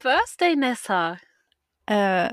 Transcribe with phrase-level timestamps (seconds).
[0.00, 1.18] Birthday, Nessa.
[1.86, 2.30] Äh,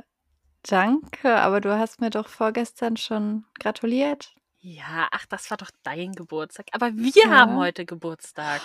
[0.64, 4.34] danke, aber du hast mir doch vorgestern schon gratuliert.
[4.60, 6.68] Ja, ach, das war doch dein Geburtstag.
[6.72, 7.30] Aber wir Ja.
[7.30, 8.62] haben heute Geburtstag.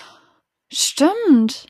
[0.73, 1.67] Stimmt.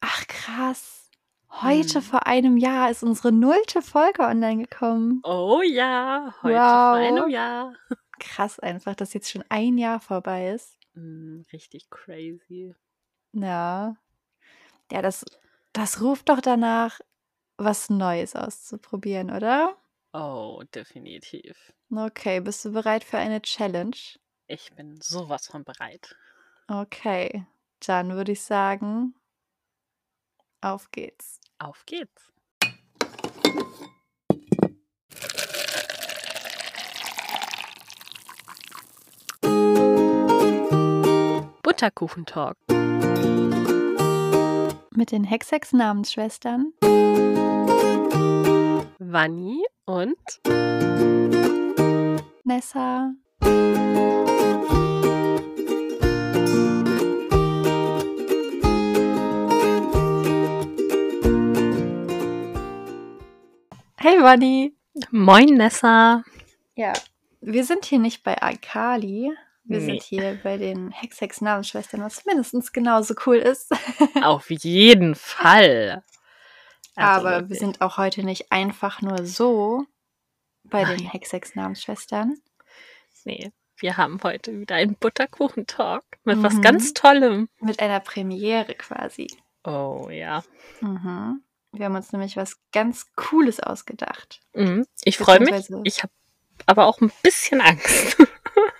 [0.00, 1.10] Ach, krass.
[1.50, 2.02] Heute Hm.
[2.02, 5.20] vor einem Jahr ist unsere nullte Folge online gekommen.
[5.24, 6.60] Oh ja, heute Wow.
[6.60, 7.74] vor einem Jahr.
[8.20, 10.76] Krass einfach, dass jetzt schon ein Jahr vorbei ist.
[10.94, 12.74] Hm, richtig crazy.
[13.32, 13.96] Ja.
[14.92, 15.24] Ja, das,
[15.78, 16.98] das ruft doch danach,
[17.56, 19.76] was Neues auszuprobieren, oder?
[20.12, 21.72] Oh, definitiv.
[21.94, 23.96] Okay, bist du bereit für eine Challenge?
[24.48, 26.16] Ich bin sowas von bereit.
[26.66, 27.46] Okay,
[27.86, 29.14] dann würde ich sagen,
[30.60, 31.40] auf geht's.
[31.58, 32.32] Auf geht's.
[41.62, 42.56] Butterkuchentalk.
[44.98, 46.72] Mit den Hexex-Namensschwestern
[48.98, 50.16] Vanni und
[52.42, 53.12] Nessa.
[63.98, 64.74] Hey Bunny.
[65.12, 66.24] Moin Nessa.
[66.74, 66.92] Ja,
[67.40, 69.30] wir sind hier nicht bei Akali.
[69.68, 69.86] Wir Nee.
[69.86, 73.70] sind hier bei den Hexex-Namensschwestern, was mindestens genauso cool ist.
[74.22, 76.02] Auf jeden Fall.
[76.96, 77.58] Also Aber wir wirklich.
[77.60, 79.84] sind auch heute nicht einfach nur so
[80.64, 81.10] bei den Nein.
[81.12, 82.38] Hexex-Namensschwestern.
[83.24, 86.62] Nee, wir haben heute wieder einen Butterkuchentalk mit was Mhm.
[86.62, 87.48] ganz Tollem.
[87.60, 89.26] Mit einer Premiere quasi.
[89.64, 90.42] Oh ja.
[90.80, 91.42] Mhm.
[91.72, 94.40] Wir haben uns nämlich was ganz Cooles ausgedacht.
[94.54, 94.86] Mhm.
[95.04, 95.68] Ich freue mich.
[95.84, 96.12] Ich habe
[96.66, 98.16] aber auch ein bisschen Angst.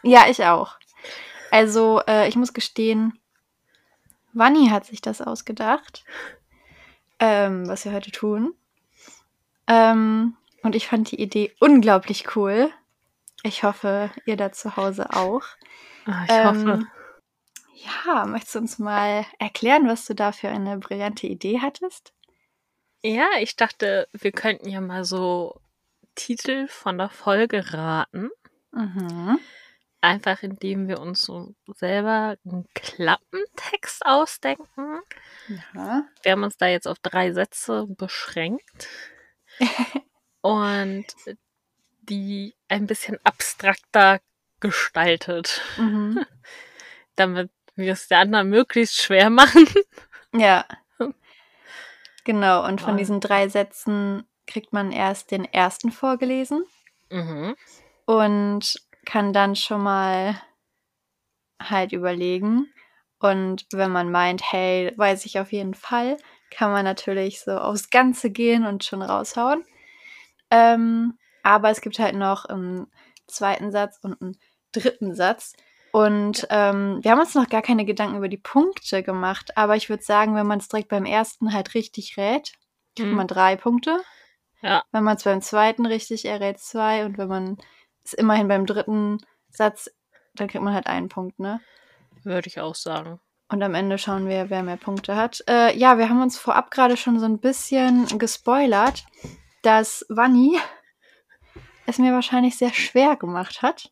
[0.02, 0.77] Ja, ich auch.
[1.50, 3.18] Also, äh, ich muss gestehen,
[4.32, 6.04] Wanni hat sich das ausgedacht,
[7.18, 8.54] ähm, was wir heute tun.
[9.66, 12.70] Ähm, und ich fand die Idee unglaublich cool.
[13.42, 15.42] Ich hoffe, ihr da zu Hause auch.
[16.06, 16.86] Ah, ich Ähm, hoffe.
[18.06, 22.12] Ja, möchtest du uns mal erklären, was du da für eine brillante Idee hattest?
[23.02, 25.60] Ja, ich dachte, wir könnten ja mal so
[26.16, 28.30] Titel von der Folge raten.
[28.72, 29.38] Mhm.
[30.00, 35.00] Einfach indem wir uns so selber einen Klappentext ausdenken.
[35.74, 36.04] Ja.
[36.22, 38.86] Wir haben uns da jetzt auf drei Sätze beschränkt.
[40.40, 41.04] und
[42.02, 44.20] die ein bisschen abstrakter
[44.60, 46.24] gestaltet, Mhm.
[47.16, 49.66] damit wir es der anderen möglichst schwer machen.
[50.34, 50.66] Ja.
[52.24, 56.64] Genau, und von diesen drei Sätzen kriegt man erst den ersten vorgelesen
[57.10, 57.56] Mhm.
[58.04, 58.76] und
[59.08, 60.38] kann dann schon mal
[61.60, 62.66] halt überlegen.
[63.18, 66.18] Und wenn man meint, hey, weiß ich auf jeden Fall,
[66.50, 69.64] kann man natürlich so aufs Ganze gehen und schon raushauen.
[70.50, 72.86] Ähm, aber es gibt halt noch einen
[73.26, 74.36] zweiten Satz und einen
[74.72, 75.54] dritten Satz.
[75.90, 79.56] Und ähm, wir haben uns noch gar keine Gedanken über die Punkte gemacht.
[79.56, 82.52] Aber ich würde sagen, wenn man es direkt beim ersten halt richtig rät,
[82.94, 83.16] kriegt Mhm.
[83.16, 84.02] man drei Punkte.
[84.60, 84.82] Ja.
[84.92, 87.06] Wenn man es beim zweiten richtig errät, zwei.
[87.06, 87.56] Und wenn man
[88.08, 89.18] es immerhin beim dritten
[89.50, 89.90] Satz,
[90.34, 91.60] dann kriegt man halt einen Punkt, ne?
[92.24, 93.20] Würde ich auch sagen.
[93.50, 95.42] Und am Ende schauen wir, wer mehr Punkte hat.
[95.48, 99.06] Äh, ja, wir haben uns vorab gerade schon so ein bisschen gespoilert,
[99.62, 100.58] dass Vanni
[101.86, 103.90] es mir wahrscheinlich sehr schwer gemacht hat.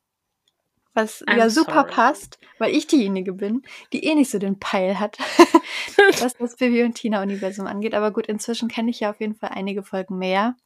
[0.93, 1.91] Was I'm ja super sorry.
[1.91, 3.63] passt, weil ich diejenige bin,
[3.93, 5.19] die eh nicht so den Peil hat,
[6.21, 7.95] was das Bibi und Tina-Universum angeht.
[7.95, 10.57] Aber gut, inzwischen kenne ich ja auf jeden Fall einige Folgen mehr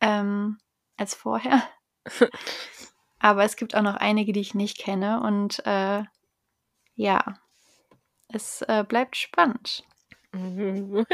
[0.00, 0.58] ähm,
[0.96, 1.62] als vorher.
[3.18, 5.20] Aber es gibt auch noch einige, die ich nicht kenne.
[5.22, 6.02] Und äh,
[6.94, 7.24] ja,
[8.28, 9.84] es äh, bleibt spannend.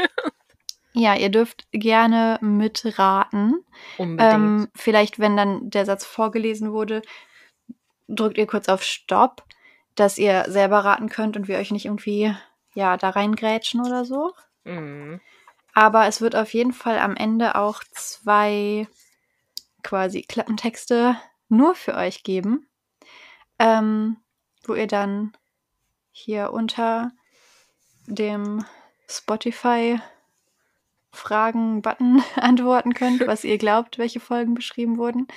[0.97, 3.63] Ja, ihr dürft gerne mitraten.
[3.99, 4.33] Unbedingt.
[4.33, 7.03] Ähm, vielleicht, wenn dann der Satz vorgelesen wurde,
[8.07, 9.43] drückt ihr kurz auf Stopp,
[9.93, 12.35] dass ihr selber raten könnt und wir euch nicht irgendwie
[12.73, 14.33] ja da reingrätschen oder so.
[14.63, 15.21] Mhm.
[15.73, 18.87] Aber es wird auf jeden Fall am Ende auch zwei
[19.87, 21.15] quasi Klappentexte
[21.47, 22.67] nur für euch geben,
[23.57, 24.17] ähm,
[24.65, 25.31] wo ihr dann
[26.11, 27.11] hier unter
[28.05, 28.65] dem
[29.07, 29.97] Spotify
[31.13, 35.27] Fragen-Button antworten könnt, was ihr glaubt, welche Folgen beschrieben wurden.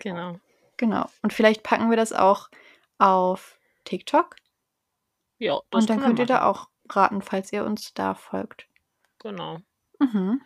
[0.00, 0.40] Genau.
[0.78, 1.08] Genau.
[1.22, 2.48] Und vielleicht packen wir das auch
[2.98, 4.34] auf TikTok.
[5.38, 8.66] Ja, das und dann könnt ihr da auch raten, falls ihr uns da folgt.
[9.20, 9.60] Genau.
[10.02, 10.42] Mhm.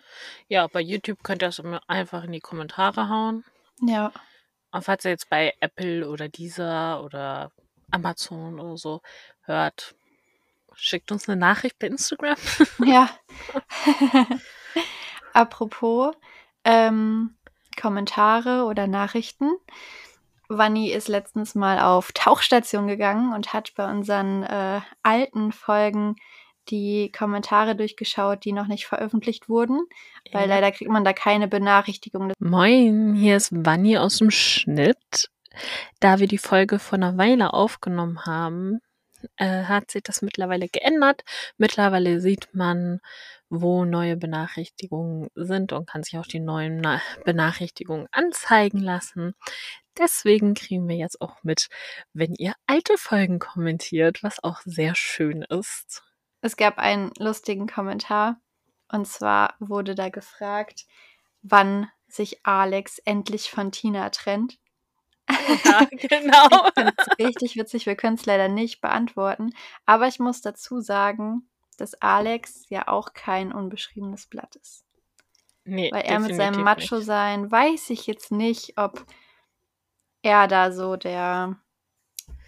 [0.48, 3.44] Ja, bei YouTube könnt ihr das immer einfach in die Kommentare hauen.
[3.80, 4.12] Ja.
[4.70, 7.52] Und falls ihr jetzt bei Apple oder Deezer oder
[7.90, 9.00] Amazon oder so
[9.42, 9.94] hört,
[10.74, 12.36] schickt uns eine Nachricht bei Instagram.
[12.84, 13.08] Ja,
[15.32, 16.14] Apropos
[16.64, 17.36] ähm,
[17.80, 19.52] Kommentare oder Nachrichten.
[20.48, 26.16] Vanni ist letztens mal auf Tauchstation gegangen und hat bei unseren äh, alten Folgen
[26.70, 29.80] die Kommentare durchgeschaut, die noch nicht veröffentlicht wurden,
[30.32, 30.54] weil Ja.
[30.56, 32.32] leider kriegt man da keine Benachrichtigung.
[32.38, 35.30] Moin, hier ist Vanni aus dem Schnitt.
[36.00, 38.80] Da wir die Folge vor einer Weile aufgenommen haben,
[39.36, 41.22] äh, hat sich das mittlerweile geändert.
[41.56, 43.00] Mittlerweile sieht man,
[43.48, 49.34] wo neue Benachrichtigungen sind und kann sich auch die neuen Na Benachrichtigungen anzeigen lassen.
[49.98, 51.68] Deswegen kriegen wir jetzt auch mit,
[52.12, 56.02] wenn ihr alte Folgen kommentiert, was auch sehr schön ist.
[56.46, 58.40] Es gab einen lustigen Kommentar
[58.88, 60.86] und zwar wurde da gefragt,
[61.42, 64.60] wann sich Alex endlich von Tina trennt.
[65.28, 66.68] Ja, genau.
[67.18, 69.50] Richtig witzig, wir können es leider nicht beantworten,
[69.86, 71.48] aber ich muss dazu sagen,
[71.78, 74.84] dass Alex ja auch kein unbeschriebenes Blatt ist.
[75.64, 77.06] Nee, Weil er mit seinem definitiv Macho nicht.
[77.06, 79.04] sein, weiß ich jetzt nicht, ob
[80.22, 81.58] er da so der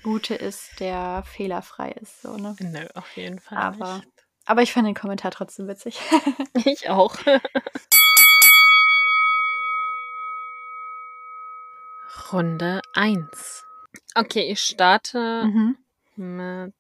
[0.09, 2.23] Gute ist, der fehlerfrei ist.
[2.23, 2.57] So, ne?
[2.61, 4.09] Nö, auf jeden Fall Aber- nicht.
[4.47, 6.01] Aber ich fand den Kommentar trotzdem witzig.
[6.65, 7.15] Ich auch.
[12.33, 13.67] Runde 1.
[14.15, 15.77] Okay, ich starte mhm.
[16.17, 16.73] mit.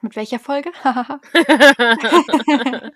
[0.00, 0.70] Mit welcher Folge?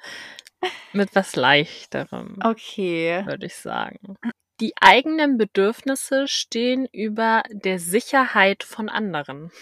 [0.92, 3.26] mit was Leichterem, okay.
[3.26, 4.16] würde ich sagen.
[4.60, 9.52] Die eigenen Bedürfnisse stehen über der Sicherheit von anderen.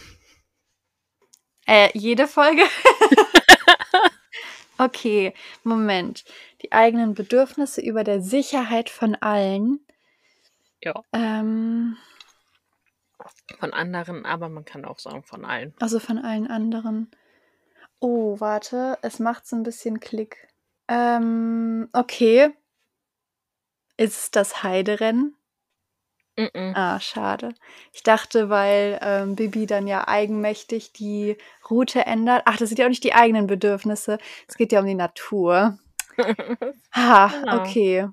[1.66, 2.62] Äh, jede Folge?
[4.78, 5.34] okay,
[5.64, 6.24] Moment.
[6.62, 9.80] Die eigenen Bedürfnisse über der Sicherheit von allen.
[10.82, 11.02] Ja.
[11.12, 11.96] Ähm,
[13.58, 15.74] Von anderen, aber man kann auch sagen von allen.
[15.80, 17.10] also von allen anderen.
[17.98, 20.48] Oh, warte, es macht so ein bisschen Klick.
[20.88, 22.54] Ähm, okay.
[23.96, 25.34] Ist es das Heiderennen?
[26.38, 26.74] Mm-mm.
[26.74, 27.54] Ah, schade.
[27.92, 31.36] Ich dachte, weil ähm, Bibi dann ja eigenmächtig die
[31.70, 32.42] Route ändert.
[32.44, 34.18] Ach, das sind ja auch nicht die eigenen Bedürfnisse.
[34.46, 35.78] Es geht ja um die Natur.
[36.94, 37.60] Ha, Genau.
[37.60, 38.08] okay.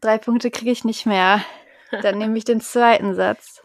[0.00, 1.44] Drei Punkte kriege ich nicht mehr.
[1.90, 3.62] Dann nehme ich den zweiten Satz.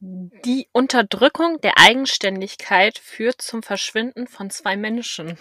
[0.00, 5.36] Die Unterdrückung der Eigenständigkeit führt zum Verschwinden von zwei Menschen.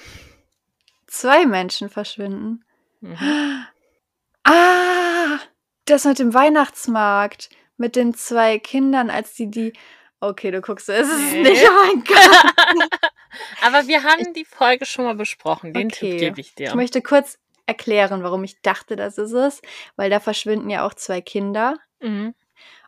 [1.06, 2.66] Zwei Menschen verschwinden.
[3.02, 3.18] Mhm.
[4.48, 5.40] Ah,
[5.86, 7.50] das mit dem Weihnachtsmarkt.
[7.78, 9.74] Mit den zwei Kindern, als die die.
[10.20, 11.44] Okay, du guckst, es ist Nee.
[11.44, 11.64] nicht.
[11.64, 12.90] Oh mein Gott.
[13.62, 15.74] Aber wir haben die Folge schon mal besprochen.
[15.74, 16.10] Den Okay.
[16.12, 16.70] Tipp gebe ich dir.
[16.70, 19.62] Ich möchte kurz erklären, warum ich dachte, das ist es.
[19.96, 21.78] Weil da verschwinden ja auch zwei Kinder.
[22.02, 22.34] Mhm.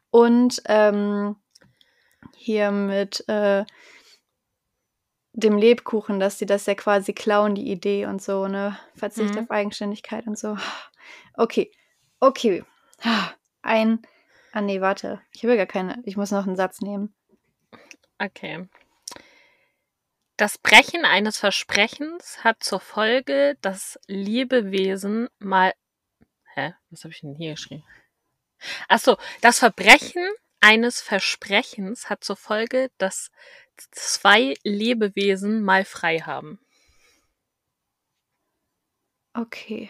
[0.10, 1.36] Und ähm,
[2.36, 3.64] hier mit äh,
[5.34, 8.78] dem Lebkuchen, dass sie das ja quasi klauen, die Idee und so, ne?
[8.96, 9.42] Verzicht Mhm.
[9.42, 10.58] auf Eigenständigkeit und so.
[11.40, 11.72] Okay,
[12.20, 12.66] okay.
[13.62, 14.02] Ein.
[14.52, 15.22] Ah, nee, warte.
[15.32, 16.02] Ich habe ja gar keine.
[16.04, 17.16] Ich muss noch einen Satz nehmen.
[18.18, 18.68] Okay.
[20.36, 25.74] Das Brechen eines Versprechens hat zur Folge, dass Lebewesen mal.
[26.56, 26.74] Hä?
[26.90, 27.86] Was habe ich denn hier geschrieben?
[28.90, 30.28] Achso, das Verbrechen
[30.60, 33.32] eines Versprechens hat zur Folge, dass
[33.92, 36.60] zwei Lebewesen mal frei haben.
[39.34, 39.90] Okay.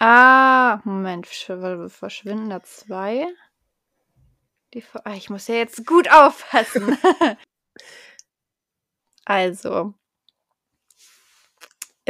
[0.00, 1.26] Ah, Moment.
[1.26, 3.26] Versch- Verschwinden da zwei?
[4.72, 6.96] Die, Ver- ah, ich muss ja jetzt gut aufpassen.
[9.26, 9.94] also.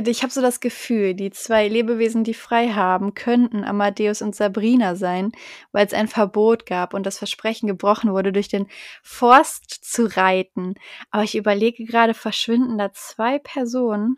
[0.02, 4.94] Ich habe so das Gefühl, die zwei Lebewesen, die frei haben, könnten Amadeus und Sabrina
[4.94, 5.32] sein,
[5.72, 8.68] weil es ein Verbot gab und das Versprechen gebrochen wurde, durch den
[9.02, 10.74] Forst zu reiten.
[11.10, 14.16] Aber ich überlege gerade, verschwinden da zwei Personen?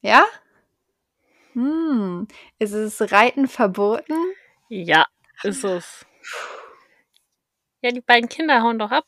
[0.00, 0.24] Ja?
[1.56, 2.28] Hm.
[2.58, 4.14] Ist es Reiten verboten?
[4.68, 5.06] Ja,
[5.42, 6.04] ist es.
[7.80, 9.06] Ja, die beiden Kinder hauen doch ab.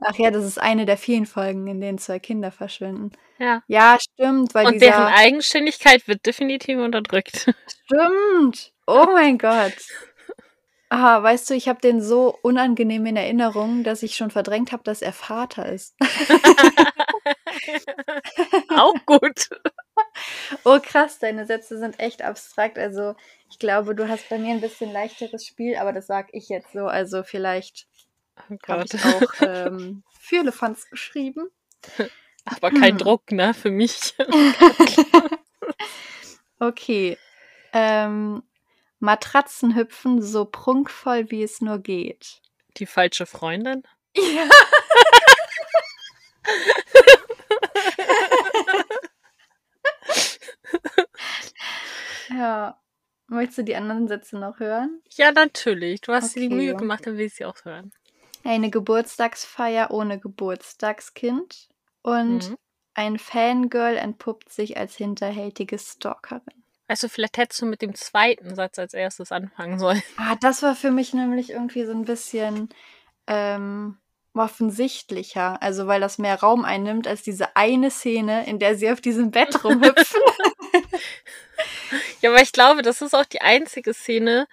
[0.00, 3.12] Ach ja, das ist eine der vielen Folgen, in denen zwei Kinder verschwinden.
[3.38, 3.62] Ja.
[3.66, 5.14] Ja, stimmt, weil Und deren dieser...
[5.14, 7.52] Eigenständigkeit wird definitiv unterdrückt.
[7.84, 8.72] Stimmt.
[8.86, 9.74] Oh mein Gott.
[10.88, 14.82] Ah, weißt du, ich habe den so unangenehm in Erinnerung, dass ich schon verdrängt habe,
[14.84, 15.94] dass er Vater ist.
[18.68, 19.48] Auch gut.
[20.64, 22.78] Oh krass, deine Sätze sind echt abstrakt.
[22.78, 23.14] Also
[23.50, 26.72] ich glaube, du hast bei mir ein bisschen leichteres Spiel, aber das sag ich jetzt
[26.72, 26.86] so.
[26.86, 27.86] Also vielleicht
[28.50, 31.48] Oh habe ich auch ähm, für Elefants geschrieben.
[32.44, 32.98] Aber kein Hm.
[32.98, 34.14] Druck, ne, für mich.
[36.58, 37.18] Okay.
[37.72, 38.44] Ähm,
[39.00, 42.40] Matratzen hüpfen so prunkvoll, wie es nur geht.
[42.76, 43.82] Die falsche Freundin?
[44.16, 44.48] Ja.
[52.32, 52.78] Ja.
[53.28, 55.00] Möchtest du die anderen Sätze noch hören?
[55.14, 56.00] Ja, natürlich.
[56.02, 56.78] Du hast dir die Mühe Okay.
[56.80, 57.92] gemacht, dann will ich sie auch hören.
[58.44, 61.68] Eine Geburtstagsfeier ohne Geburtstagskind
[62.02, 62.56] und Mhm.
[62.94, 66.42] ein Fangirl entpuppt sich als hinterhältige Stalkerin.
[66.88, 70.02] Du, vielleicht hättest du mit dem zweiten Satz als erstes anfangen sollen.
[70.18, 72.68] Ah, das war für mich nämlich irgendwie so ein bisschen
[73.26, 73.96] ähm,
[74.34, 75.62] offensichtlicher.
[75.62, 79.30] Also, weil das mehr Raum einnimmt als diese eine Szene, in der sie auf diesem
[79.30, 80.20] Bett rumhüpfen.
[82.22, 84.46] Ja, aber ich glaube, das ist auch die einzige Szene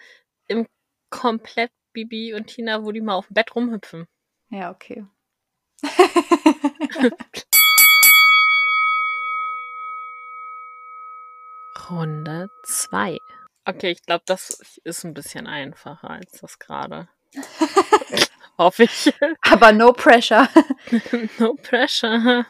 [0.47, 0.67] im
[1.11, 4.07] komplett Bibi und Tina, wo die mal auf dem Bett rumhüpfen.
[4.49, 5.05] ja, okay.
[11.89, 13.19] Runde 2.
[13.65, 17.07] Okay, ich glaube, das ist ein bisschen einfacher als das gerade.
[18.57, 19.13] Hoffe ich.
[19.41, 20.49] Aber no pressure.
[21.37, 22.45] no pressure.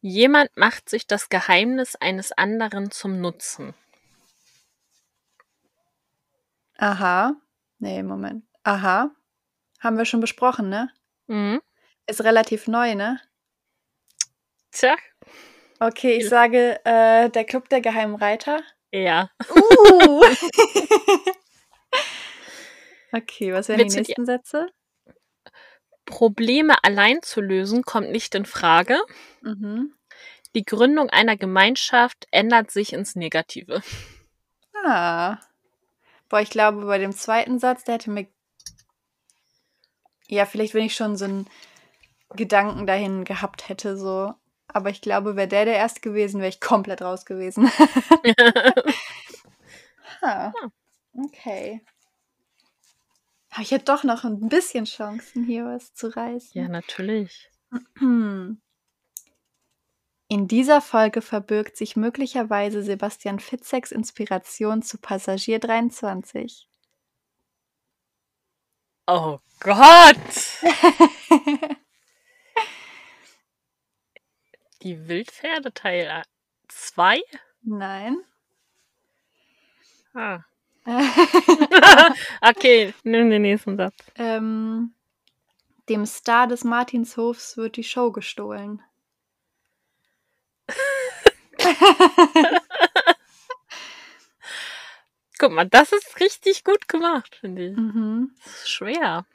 [0.00, 3.74] Jemand macht sich das Geheimnis eines anderen zum Nutzen.
[6.78, 7.34] Aha.
[7.78, 8.44] Nee, Moment.
[8.62, 9.10] Aha.
[9.80, 10.90] Haben wir schon besprochen, ne?
[11.26, 11.60] Mhm.
[12.06, 13.20] Ist relativ neu, ne?
[14.72, 14.96] Tja,
[15.82, 18.60] Okay, ich sage äh, der Club der Geheimen Reiter.
[18.92, 19.30] ja.
[19.50, 20.22] Uh.
[23.12, 24.66] okay, was wären die Willst die- nächsten Sätze?
[26.10, 28.98] Probleme allein zu lösen kommt nicht in Frage.
[29.40, 29.94] Mhm.
[30.54, 33.82] Die Gründung einer Gemeinschaft ändert sich ins Negative.
[34.84, 35.38] Ah.
[36.28, 38.26] Boah, ich glaube, bei dem zweiten Satz, der hätte mir.
[40.28, 41.48] Ja, vielleicht, wenn ich schon so einen
[42.30, 44.34] Gedanken dahin gehabt hätte, so.
[44.68, 47.68] Aber ich glaube, wäre der der erste gewesen, wäre ich komplett raus gewesen.
[50.22, 50.52] ha.
[51.12, 51.82] Okay.
[53.50, 56.60] Aber ich hätte doch noch ein bisschen Chancen, hier was zu reißen.
[56.60, 57.50] ja, natürlich.
[58.00, 58.60] In
[60.46, 66.68] dieser Folge verbirgt sich möglicherweise Sebastian Fitzeks Inspiration zu Passagier 23.
[69.08, 70.16] Oh Gott!
[74.82, 76.22] Die Wildpferde Teil
[76.68, 77.20] 2?
[77.62, 78.16] Nein.
[80.14, 80.40] Ah.
[82.40, 83.94] okay, nimm den nächsten Satz.
[84.16, 84.94] ähm,
[85.88, 88.82] dem Star des Martinshofs wird die Show gestohlen.
[95.38, 97.76] Guck mal, das ist richtig gut gemacht, finde ich.
[97.76, 98.34] Mhm.
[98.64, 99.26] Schwer.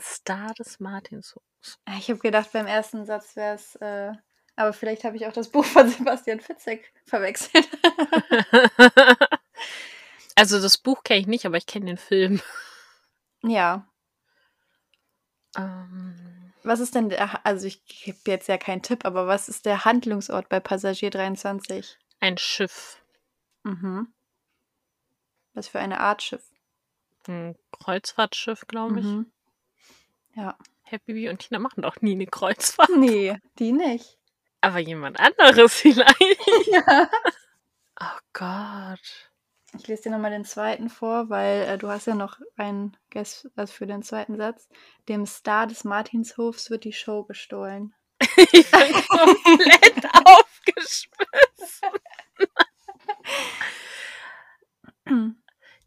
[0.00, 1.78] Star des Martinshofs.
[1.98, 3.76] Ich habe gedacht, beim ersten Satz wäre es.
[3.76, 4.12] Äh,
[4.56, 7.68] aber vielleicht habe ich auch das Buch von Sebastian Fitzek verwechselt.
[10.42, 12.40] also das Buch kenne ich nicht, aber ich kenne den Film.
[13.44, 13.86] ja.
[15.56, 17.46] Ähm, Was ist denn der.
[17.46, 21.96] Also, ich gebe jetzt ja keinen Tipp, aber was ist der Handlungsort bei Passagier 23?
[22.18, 23.00] ein Schiff.
[23.62, 24.12] Mhm.
[25.54, 26.42] Was für eine Art Schiff?
[27.28, 29.06] Ein Kreuzfahrtschiff, glaube ich.
[29.06, 29.30] Mhm.
[30.34, 30.58] Ja.
[30.82, 32.90] Happy Bee und Tina machen doch nie eine Kreuzfahrt.
[32.96, 34.18] Nee, die nicht.
[34.60, 36.66] Aber jemand anderes vielleicht.
[36.66, 37.08] Ja.
[38.00, 39.31] Oh Gott.
[39.78, 43.48] Ich lese dir nochmal den zweiten vor, weil äh, du hast ja noch einen Guess
[43.56, 44.68] also für den zweiten Satz.
[45.08, 47.94] Dem Star des Martinshofs wird die Show gestohlen.
[48.52, 51.88] Ich bin komplett aufgeschmissen.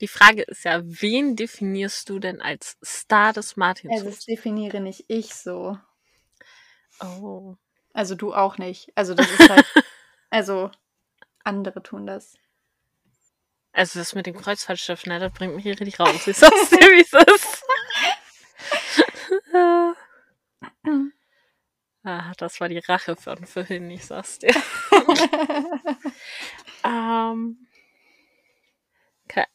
[0.02, 4.04] Die Frage ist ja, wen definierst du denn als Star des Also Martinshofs?
[4.04, 5.78] das definiere nicht ich so.
[7.00, 7.56] Oh.
[7.94, 8.92] Also du auch nicht.
[8.96, 9.66] Also das ist halt.
[10.30, 10.70] also
[11.44, 12.36] andere tun das.
[13.76, 16.26] Also das mit dem Kreuzfahrtschiff, ne, das bringt mich hier richtig raus.
[16.26, 17.64] Ich sag's dir, wie es ist.
[22.06, 24.56] ah, das war die Rache von vorhin, ich sag's dir.
[26.86, 27.68] ähm,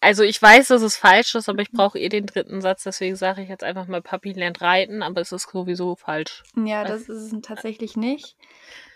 [0.00, 3.16] also ich weiß, dass es falsch ist, aber ich brauche eh den dritten Satz, deswegen
[3.16, 6.42] sage ich jetzt einfach mal Papi lernt reiten, aber es ist sowieso falsch.
[6.56, 8.36] ja, das ist es tatsächlich nicht.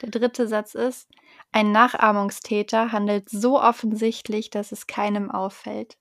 [0.02, 1.09] Der dritte Satz ist,
[1.54, 5.96] ein Nachahmungstäter handelt so offensichtlich, dass es keinem auffällt.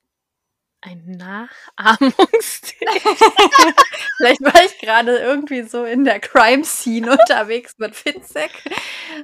[0.81, 2.87] Ein Nachahmungsstil.
[4.17, 8.49] Vielleicht war ich gerade irgendwie so in der Crime-Scene unterwegs mit Fitzek.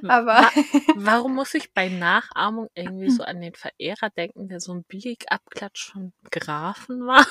[0.06, 0.42] Aber
[0.94, 5.90] Warum muss ich bei Nachahmung irgendwie so an den Verehrer denken, der so ein Billigabklatsch
[5.90, 7.26] von Grafen war?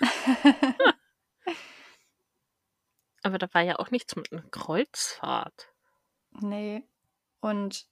[3.22, 5.68] Aber da war ja auch nichts mit einer Kreuzfahrt.
[6.40, 6.82] nee.
[7.40, 7.86] Und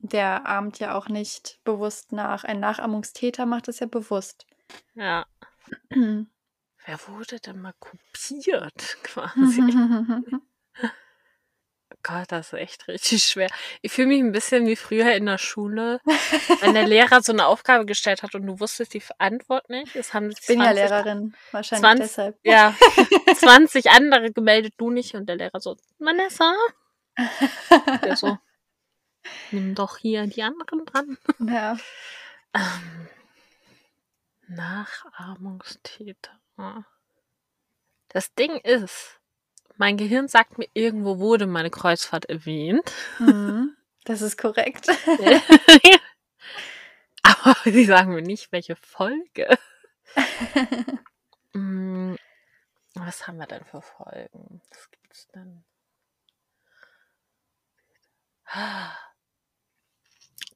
[0.00, 2.44] der ahmt ja auch nicht bewusst nach.
[2.44, 4.46] Ein Nachahmungstäter macht es ja bewusst.
[4.94, 5.26] Ja.
[5.90, 9.62] Wer wurde denn mal kopiert, quasi?
[12.02, 13.48] Gott, das ist echt richtig schwer.
[13.82, 16.00] Ich fühle mich ein bisschen wie früher in der Schule,
[16.60, 19.94] wenn der Lehrer so eine Aufgabe gestellt hat und du wusstest die Antwort nicht.
[19.96, 22.38] Es haben Ich bin ja Lehrerin, wahrscheinlich 20 deshalb.
[22.42, 22.74] Ja,
[23.36, 25.14] 20 andere gemeldet, du nicht.
[25.14, 26.54] Und der Lehrer so, Vanessa?
[28.02, 28.38] Der so,
[29.50, 31.18] nimm doch hier die anderen dran.
[31.38, 31.76] Ja.
[32.54, 33.08] Ähm,
[34.48, 36.38] Nachahmungstäter.
[38.08, 39.20] Das Ding ist,
[39.76, 42.92] mein Gehirn sagt mir, irgendwo wurde meine Kreuzfahrt erwähnt.
[43.18, 43.76] Mhm.
[44.04, 44.88] Das ist korrekt.
[47.22, 49.58] Aber sie sagen mir nicht, welche Folge.
[51.52, 52.14] Mm,
[52.94, 54.62] Was haben wir denn für Folgen?
[54.70, 55.64] Was gibt's denn?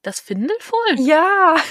[0.04, 0.98] Das Findelfohlen?
[1.04, 1.56] ja.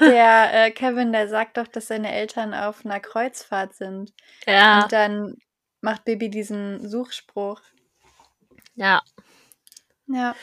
[0.00, 4.14] Der äh, Kevin, der sagt doch, dass seine Eltern auf einer Kreuzfahrt sind.
[4.46, 5.36] Ja, Und dann
[5.82, 7.60] macht Bibi diesen Suchspruch.
[8.74, 9.02] ja.
[10.06, 10.34] Ja.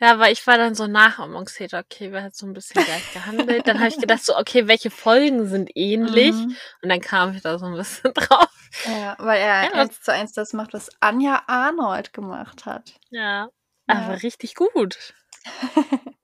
[0.00, 1.78] Ja, weil ich war dann so Nachahmungstäter.
[1.78, 3.66] Okay, wer hat so ein bisschen gleich gehandelt?
[3.66, 6.32] Dann habe ich gedacht so, okay, welche Folgen sind ähnlich?
[6.34, 6.56] Mhm.
[6.82, 8.50] Und dann kam ich da so ein bisschen drauf.
[8.84, 9.70] Ja, weil er Ja.
[9.72, 12.92] eins zu eins das macht, was Anja Arnold gemacht hat.
[13.10, 13.48] Ja,
[13.88, 13.96] Ja.
[13.96, 15.14] aber richtig gut.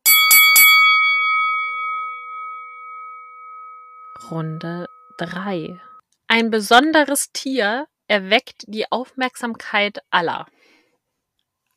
[4.31, 4.89] Runde
[5.19, 5.81] 3.
[6.29, 10.47] Ein besonderes Tier erweckt die Aufmerksamkeit aller.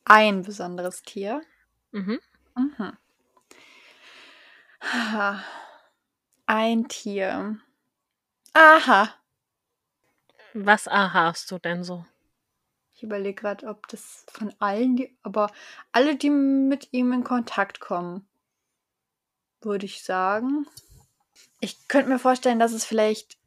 [0.04, 1.42] Ein besonderes Tier.
[1.90, 2.20] Mhm.
[2.54, 2.96] Mhm.
[6.46, 7.58] Ein Tier.
[8.52, 9.14] Aha.
[10.52, 12.04] Was aha hast du denn so?
[13.04, 15.52] Überlege gerade, ob das von allen, die, aber
[15.92, 18.26] alle, die mit ihm in Kontakt kommen,
[19.60, 20.66] würde ich sagen.
[21.60, 23.38] Ich könnte mir vorstellen, dass es vielleicht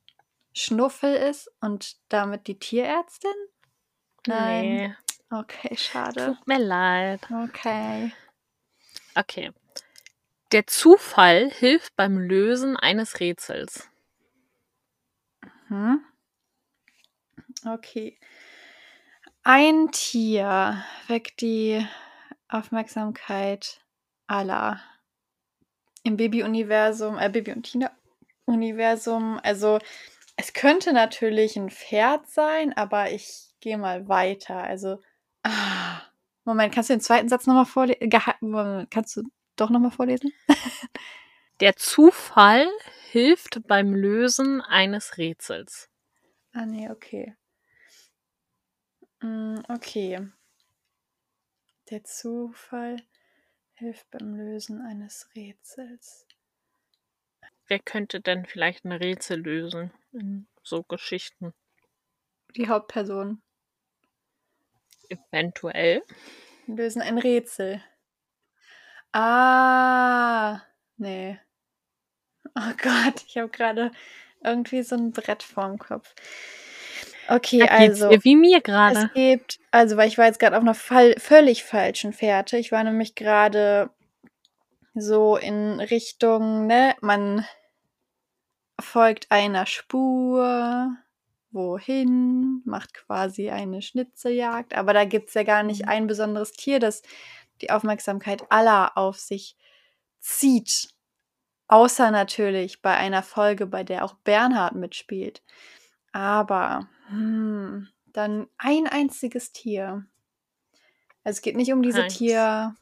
[0.53, 3.31] Schnuffel ist und damit die Tierärztin.
[4.25, 4.65] Nein.
[4.65, 4.95] Nee,
[5.29, 6.25] Okay, schade.
[6.25, 7.21] tut mir leid.
[7.31, 8.13] Okay.
[9.15, 9.51] Okay.
[10.53, 13.89] Der Zufall hilft beim Lösen eines Rätsels.
[15.67, 16.05] Hm.
[17.65, 18.17] Okay.
[19.49, 21.81] Ein Tier weckt die
[22.49, 23.79] Aufmerksamkeit
[24.27, 24.81] aller.
[26.03, 29.39] Im Baby-Universum, äh, Baby- und Tina-Universum.
[29.41, 29.79] Also,
[30.35, 34.57] es könnte natürlich ein Pferd sein, aber ich gehe mal weiter.
[34.57, 35.01] Also,
[35.43, 36.01] ah,
[36.43, 38.89] Moment, kannst du den zweiten Satz nochmal vorlesen?
[38.89, 39.23] Kannst du
[39.55, 40.33] doch nochmal vorlesen?
[41.61, 42.67] Der Zufall
[43.11, 45.89] hilft beim Lösen eines Rätsels.
[46.51, 47.33] Ah, nee, okay.
[49.23, 50.17] Mm, Okay.
[51.89, 53.01] Der Zufall
[53.73, 56.27] hilft beim Lösen eines Rätsels.
[57.67, 61.53] Wer könnte denn vielleicht ein Rätsel lösen in so Geschichten?
[62.57, 63.41] Die Hauptperson
[65.09, 66.01] Eventuell.
[66.67, 67.81] lösen ein Rätsel.
[69.13, 70.61] Ah,
[70.97, 71.39] nee.
[72.55, 73.91] Oh Gott, ich habe gerade
[74.43, 76.13] irgendwie so ein Brett vorm Kopf.
[77.29, 78.09] Okay, Da geht's also.
[78.09, 79.09] dir wie mir Es gerade.
[79.13, 82.57] gibt, also weil ich war jetzt gerade auf einer fall völlig falschen Fährte.
[82.57, 83.89] Ich war nämlich gerade
[84.95, 87.45] so in Richtung, ne, man
[88.79, 90.95] folgt einer Spur,
[91.51, 97.01] wohin, macht quasi eine Schnitzeljagd, aber da gibt's ja gar nicht ein besonderes Tier, das
[97.61, 99.55] die Aufmerksamkeit aller auf sich
[100.19, 100.89] zieht.
[101.67, 105.41] Außer natürlich bei einer Folge, bei der auch Bernhard mitspielt.
[106.17, 110.07] Aber hm, dann ein einziges Tier.
[111.23, 112.17] Also es geht nicht um diese Eins.
[112.17, 112.75] Tiergattung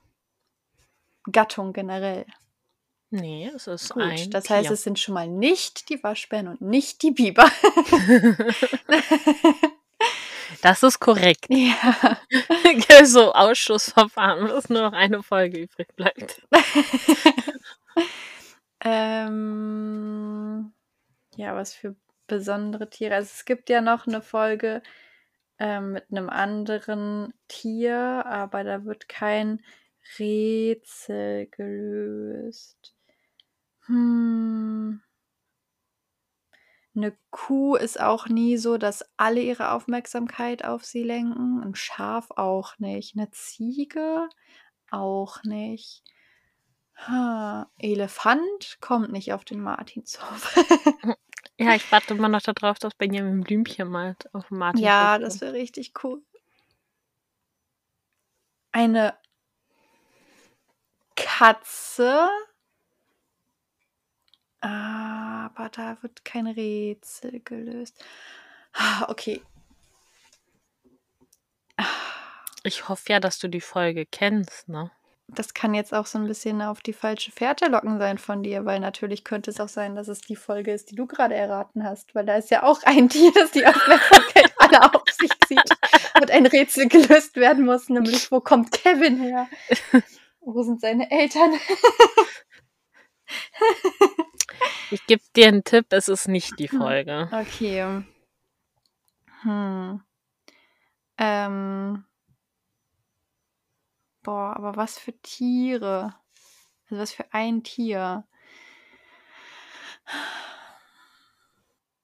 [1.74, 2.26] generell.
[3.10, 4.56] Nee, es ist Gut, ein das Tier.
[4.56, 7.52] heißt, es sind schon mal nicht die Waschbären und nicht die Biber.
[10.62, 11.48] das ist korrekt.
[11.50, 12.18] ja.
[13.04, 16.42] so Ausschussverfahren, bis nur noch eine Folge übrig bleibt.
[18.80, 20.72] ähm,
[21.36, 23.16] ja, was für besondere Tiere.
[23.16, 24.82] Also es gibt ja noch eine Folge
[25.60, 29.64] ähm, mit einem anderen Tier, aber da wird kein
[30.20, 32.96] Rätsel gelöst.
[33.88, 35.02] Hm.
[36.96, 41.62] Eine Kuh ist auch nie so, dass alle ihre Aufmerksamkeit auf sie lenken.
[41.62, 43.18] Ein Schaf auch nicht.
[43.18, 44.30] Eine Ziege
[44.92, 46.04] auch nicht.
[46.98, 50.56] Ha, Elefant kommt nicht auf den Martinshof.
[51.58, 55.40] Ja, ich warte immer noch darauf, dass Benjamin Blümchen mal auf dem Martin ja, das
[55.42, 56.22] wäre richtig cool.
[58.72, 59.18] Eine
[61.16, 62.28] Katze.
[64.60, 68.04] Aber da wird kein Rätsel gelöst.
[68.74, 69.42] Ah, Okay.
[72.64, 74.90] Ich hoffe ja, dass du die Folge kennst, ne?
[75.28, 78.64] Das kann jetzt auch so ein bisschen auf die falsche Fährte locken sein von dir,
[78.66, 81.84] weil natürlich könnte es auch sein, dass es die Folge ist, die du gerade erraten
[81.84, 85.70] hast, weil da ist ja auch ein Tier, das die Aufmerksamkeit alle auf sich zieht
[86.22, 89.48] und ein Rätsel gelöst werden muss, nämlich wo kommt Kevin her?
[90.42, 91.54] Wo sind seine Eltern?
[94.92, 97.28] Ich gebe dir einen Tipp, es ist nicht die Folge.
[97.32, 98.04] Okay.
[99.42, 100.02] Hm.
[101.18, 102.06] Ähm.
[104.26, 106.16] Boah, aber was für Tiere?
[106.90, 108.26] Also was für ein Tier?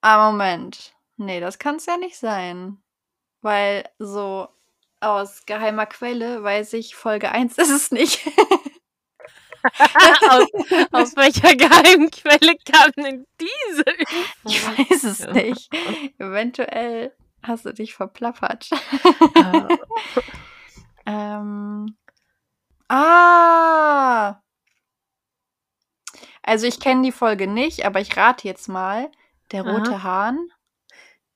[0.02, 0.94] Ah, Moment.
[1.18, 2.80] Nee, das kann es ja nicht sein.
[3.42, 4.50] Weil so
[5.00, 8.20] aus geheimer Quelle weiß ich, Folge 1 ist es nicht.
[10.30, 10.48] aus,
[10.92, 13.86] aus welcher geheimen Quelle kam denn diese?
[14.46, 15.74] Ich weiß es nicht.
[16.20, 18.70] Eventuell hast du dich verplappert.
[21.08, 21.98] ähm.
[22.92, 24.42] Ah!
[26.44, 29.12] Also ich kenne die Folge nicht, aber ich rate jetzt mal.
[29.52, 29.72] Der Aha.
[29.72, 30.50] rote Hahn.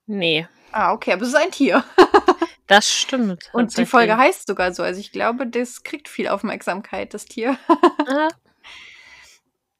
[0.06, 1.82] Nee, Ah, okay, aber es ist ein Tier.
[2.66, 3.48] das stimmt.
[3.54, 3.86] Und die.
[3.86, 4.82] Folge heißt sogar so.
[4.82, 7.58] Also ich glaube, das kriegt viel Aufmerksamkeit, das Tier.
[8.06, 8.28] Ah,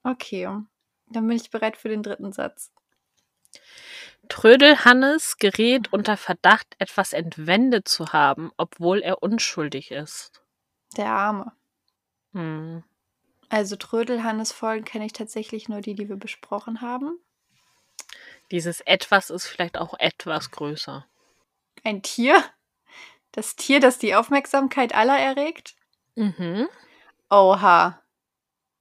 [0.02, 0.48] Okay,
[1.08, 2.72] dann bin ich bereit für den dritten Satz.
[4.28, 10.42] Trödel Hannes gerät unter Verdacht, etwas entwendet zu haben, obwohl er unschuldig ist.
[10.96, 11.52] Der Arme.
[12.36, 12.84] Hm.
[13.48, 17.18] Also Trödelhannes Folgen kenne ich tatsächlich nur die, die wir besprochen haben.
[18.50, 21.06] Dieses etwas ist vielleicht auch etwas größer.
[21.82, 22.44] Ein Tier.
[23.32, 25.76] Das Tier, das die Aufmerksamkeit aller erregt.
[26.14, 26.68] Mhm.
[27.30, 28.02] Oha.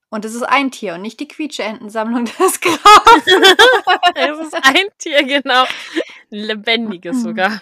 [0.09, 3.43] Und es ist ein Tier und nicht die Quietscheentensammlung des Grafen.
[4.15, 5.65] Es ist ein Tier, genau.
[6.29, 7.61] Lebendiges sogar.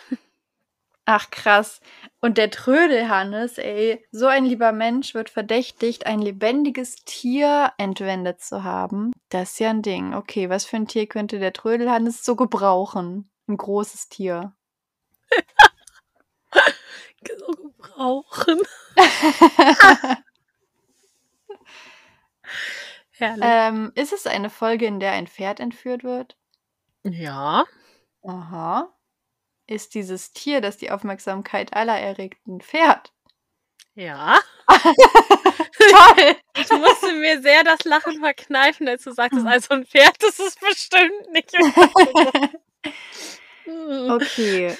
[1.05, 1.81] Ach krass.
[2.21, 8.63] Und der Trödelhannes, ey, so ein lieber Mensch wird verdächtigt, ein lebendiges Tier entwendet zu
[8.63, 9.11] haben.
[9.29, 10.13] Das ist ja ein Ding.
[10.13, 13.29] Okay, was für ein Tier könnte der Trödelhannes so gebrauchen?
[13.47, 14.55] Ein großes Tier.
[17.25, 18.59] So gebrauchen.
[23.11, 23.43] Herrlich.
[23.47, 26.37] ähm, ist es eine Folge, in der ein Pferd entführt wird?
[27.03, 27.63] ja.
[28.23, 28.93] Aha.
[29.73, 33.11] Ist dieses Tier, das die Aufmerksamkeit aller erregt, ein Pferd?
[33.95, 34.39] Ja.
[34.67, 36.35] Toll!
[36.55, 40.59] Ich musste mir sehr das Lachen verkneifen, als du sagtest, also ein Pferd, das ist
[40.59, 41.51] bestimmt nicht.
[43.65, 44.77] Okay.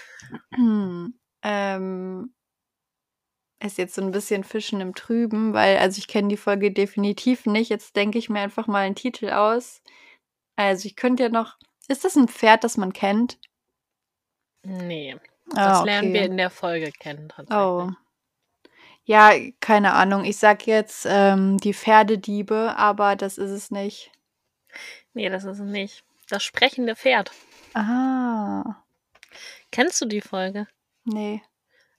[0.54, 1.20] Hm.
[1.46, 2.34] Ähm,
[3.62, 7.46] ist jetzt so ein bisschen Fischen im Trüben, weil, also ich kenne die Folge definitiv
[7.46, 7.70] nicht.
[7.70, 9.82] Jetzt denke ich mir einfach mal einen Titel aus.
[10.56, 11.58] Also ich könnte ja noch.
[11.90, 13.40] Ist das ein Pferd, das man kennt?
[14.64, 16.30] Nee, das Ah, lernen wir okay.
[16.30, 17.58] in der Folge kennen tatsächlich.
[17.58, 17.90] Oh.
[19.06, 20.24] Ja, keine Ahnung.
[20.24, 24.12] Ich sag jetzt ähm, die Pferdediebe, aber das ist es nicht.
[25.14, 26.04] Nee, das ist es nicht.
[26.30, 27.32] Das sprechende Pferd.
[27.74, 28.76] Ah,
[29.72, 30.68] Kennst du die Folge?
[31.04, 31.42] nee.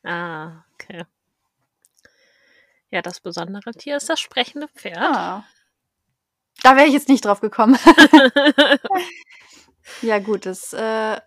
[0.02, 1.04] Ah, okay.
[2.90, 4.98] Ja, das besondere Tier ist das sprechende Pferd.
[4.98, 5.44] Ah.
[6.62, 7.78] Da wäre ich jetzt nicht drauf gekommen.
[10.02, 11.20] ja, gut, das äh,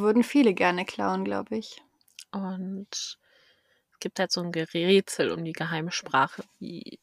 [0.00, 1.82] würden viele gerne klauen, glaube ich.
[2.30, 6.42] Und es gibt halt so ein Gerätsel um die geheime Sprache.
[6.58, 6.98] Wie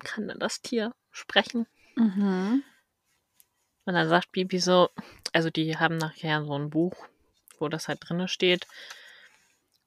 [0.00, 1.66] kann denn das Tier sprechen?
[1.96, 2.62] Mhm.
[3.86, 4.90] Und dann sagt Bibi so,
[5.32, 6.96] also die haben nachher so ein Buch,
[7.58, 8.66] wo das halt drinne steht.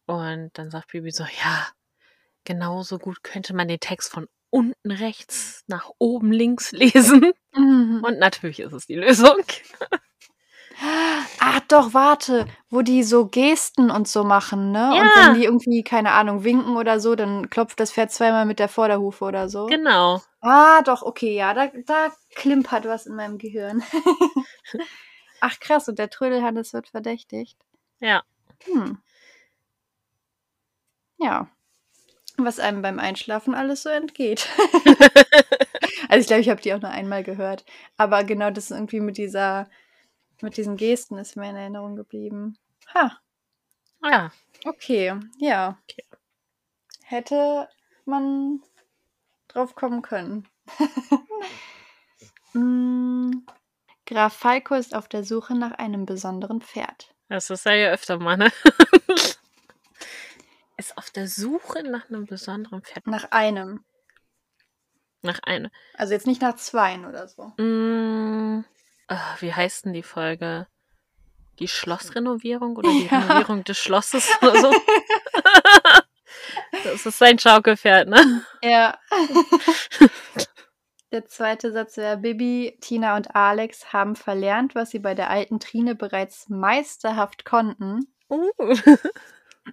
[0.06, 1.68] Und dann sagt Bibi so, ja,
[2.44, 7.34] genauso gut könnte man den Text von unten rechts nach oben links lesen.
[7.54, 8.04] Mhm.
[8.04, 9.38] Und natürlich ist es die Lösung.
[11.40, 14.90] Ach doch, warte, wo die so Gesten und so machen, ne?
[14.92, 15.28] Und Ja.
[15.28, 18.70] wenn die irgendwie, keine Ahnung, winken oder so, dann klopft das Pferd zweimal mit der
[18.70, 19.66] Vorderhufe oder so.
[19.68, 20.22] Genau.
[20.42, 23.84] Ah, doch, okay, ja, da, da klimpert was in meinem Gehirn.
[25.42, 27.58] Ach krass, und der Trödelhannes wird verdächtigt.
[28.00, 28.24] Ja.
[28.66, 28.98] Hm.
[31.20, 31.48] Ja.
[32.38, 34.48] Was einem beim Einschlafen alles so entgeht.
[36.10, 37.66] also ich glaube, ich habe die auch nur einmal gehört.
[37.98, 39.70] Aber genau das irgendwie mit dieser,
[40.42, 42.58] mit diesen Gesten ist mir in Erinnerung geblieben.
[42.94, 43.18] Ha,
[44.04, 44.32] Ja.
[44.66, 45.78] okay, ja.
[45.84, 46.04] Okay.
[47.04, 47.68] Hätte
[48.06, 48.62] man
[49.48, 50.48] drauf kommen können.
[52.54, 53.46] Mm,
[54.06, 57.14] Graf Falco ist auf der Suche nach einem besonderen Pferd.
[57.30, 58.52] Das ist ja ja öfter mal, ne?
[60.78, 63.06] Ist auf der Suche nach einem besonderen Pferd.
[63.08, 63.84] Nach einem.
[65.24, 65.72] Nach einem.
[65.96, 67.52] Also jetzt nicht nach zweien oder so.
[67.58, 68.64] Mm,
[69.08, 70.68] ah, wie heißt denn die Folge?
[71.60, 73.20] Die Schlossrenovierung oder die Ja.
[73.20, 74.72] Renovierung des Schlosses oder so?
[76.84, 78.44] Das ist sein Schaukelpferd, ne?
[78.62, 78.98] Ja.
[81.12, 85.60] Der zweite Satz wäre, Bibi, Tina und Alex haben verlernt, was sie bei der alten
[85.60, 88.08] Trine bereits meisterhaft konnten.
[88.30, 88.52] Uh.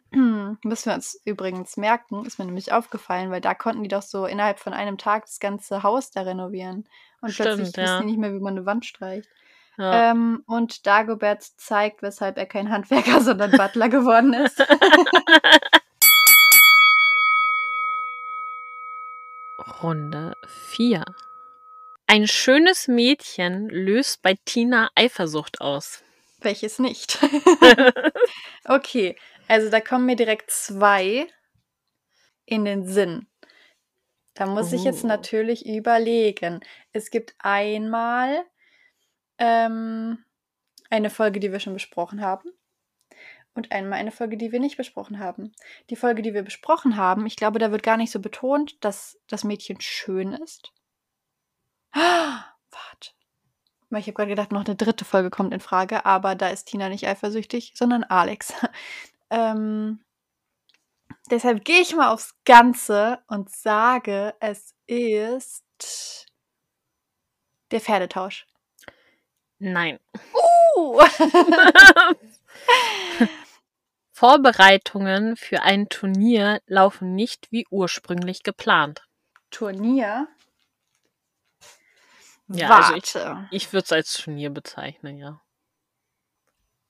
[0.12, 4.26] Müssen wir uns übrigens merken, ist mir nämlich aufgefallen, weil da konnten die doch so
[4.26, 6.88] innerhalb von einem Tag das ganze Haus da renovieren.
[7.20, 7.83] Und Stimmt, plötzlich ja.
[7.83, 9.28] wissen die nicht mehr, wie man eine Wand streicht.
[9.76, 10.11] Ja.
[10.11, 14.61] Ähm, und Dagobert zeigt, weshalb er kein Handwerker, sondern Butler geworden ist.
[19.83, 21.04] Runde 4.
[22.07, 26.02] Ein schönes Mädchen löst bei Tina Eifersucht aus.
[26.40, 27.18] Welches nicht?
[28.66, 29.16] okay,
[29.48, 31.26] also da kommen mir direkt zwei
[32.46, 33.26] in den Sinn.
[34.35, 35.07] Da muss ich jetzt Oh.
[35.07, 36.61] natürlich überlegen.
[36.92, 38.44] Es gibt einmal
[39.38, 40.24] ähm,
[40.90, 42.50] eine Folge, die wir schon besprochen haben.
[43.57, 45.52] Und einmal eine Folge, die wir nicht besprochen haben.
[45.88, 49.16] Die Folge, die wir besprochen haben, ich glaube, da wird gar nicht so betont, dass
[49.28, 50.72] das Mädchen schön ist.
[51.92, 53.12] Ah, warte.
[53.96, 56.88] Ich habe gerade gedacht, noch eine dritte Folge kommt in Frage, aber da ist Tina
[56.88, 58.52] nicht eifersüchtig, sondern Alex.
[59.35, 60.05] Ähm,
[61.29, 66.27] deshalb gehe ich mal aufs Ganze und sage, es ist
[67.73, 68.47] der Pferdetausch.
[69.59, 69.99] Nein.
[70.77, 71.01] Uh.
[74.12, 79.03] Vorbereitungen für ein Turnier laufen nicht wie ursprünglich geplant.
[79.51, 80.29] Turnier.
[82.47, 82.94] Ja, Warte.
[82.94, 85.40] also Ich würde es als Turnier bezeichnen, ja.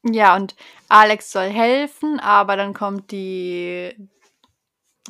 [0.05, 0.55] Ja, und
[0.88, 3.95] Alex soll helfen, aber dann kommt die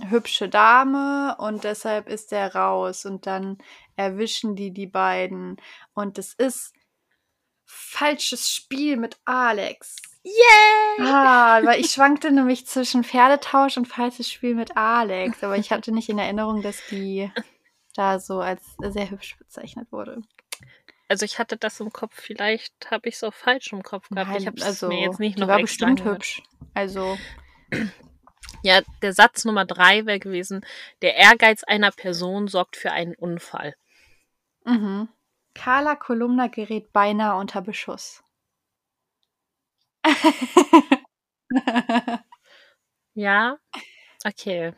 [0.08, 3.58] hübsche Dame und deshalb ist er raus und dann
[3.96, 5.56] erwischen die die beiden
[5.94, 6.74] und es ist
[7.64, 9.96] falsches Spiel mit Alex.
[10.22, 11.06] Yay!
[11.06, 15.92] Ah, weil ich schwankte nämlich zwischen Pferdetausch und falsches Spiel mit Alex, aber ich hatte
[15.92, 17.30] nicht in Erinnerung, dass die
[17.94, 20.22] da so als sehr hübsch bezeichnet wurde.
[21.14, 24.40] Also ich hatte das im Kopf, vielleicht habe ich es auch falsch im Kopf gehabt.
[24.40, 26.24] ich habe es mir jetzt nicht noch war bestimmt angehört.
[26.24, 26.42] hübsch.
[26.74, 27.16] Also,
[28.64, 30.66] Ja, der Satz Nummer drei wäre gewesen,
[31.02, 33.76] der Ehrgeiz einer Person sorgt für einen Unfall.
[34.64, 35.08] mhm.
[35.54, 38.24] Carla Kolumna gerät beinahe unter Beschuss.
[43.14, 43.56] Ja?
[44.26, 44.72] Okay.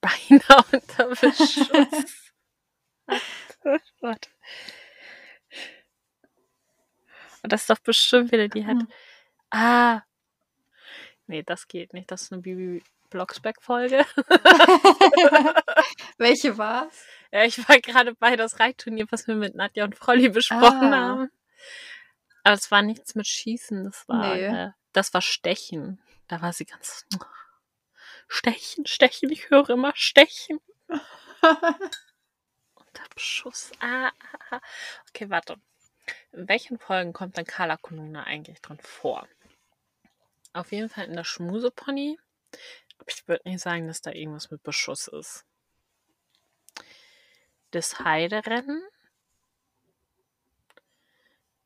[0.00, 2.25] Beinahe unter Beschuss.
[4.00, 4.28] Warte.
[7.42, 8.78] Und das ist doch bestimmt wieder, die hat.
[8.78, 8.88] Hm.
[9.50, 10.02] Ah.
[11.26, 12.10] Nee, das geht nicht.
[12.10, 14.04] Das ist eine Bibi Blocksberg-Folge.
[16.18, 17.04] Welche war's?
[17.32, 20.96] Ja, ich war gerade bei das Reitturnier, was wir mit Nadja und Frolli besprochen Ah.
[21.08, 21.30] haben.
[22.42, 24.44] Aber es war nichts mit Schießen, das war, Nee.
[24.46, 26.00] äh, das war Stechen.
[26.28, 27.06] Da war sie ganz
[28.28, 30.60] Stechen, Stechen, ich höre immer Stechen.
[32.96, 33.72] Unter Beschuss.
[33.80, 34.60] Ah, ah, ah.
[35.10, 35.56] Okay, warte.
[36.32, 39.28] In welchen Folgen kommt dann Carla Konuna eigentlich drin vor?
[40.54, 42.18] Auf jeden Fall in der Schmusepony.
[43.06, 45.44] Ich würde nicht sagen, dass da irgendwas mit Beschuss ist.
[47.72, 48.82] Das Heiderennen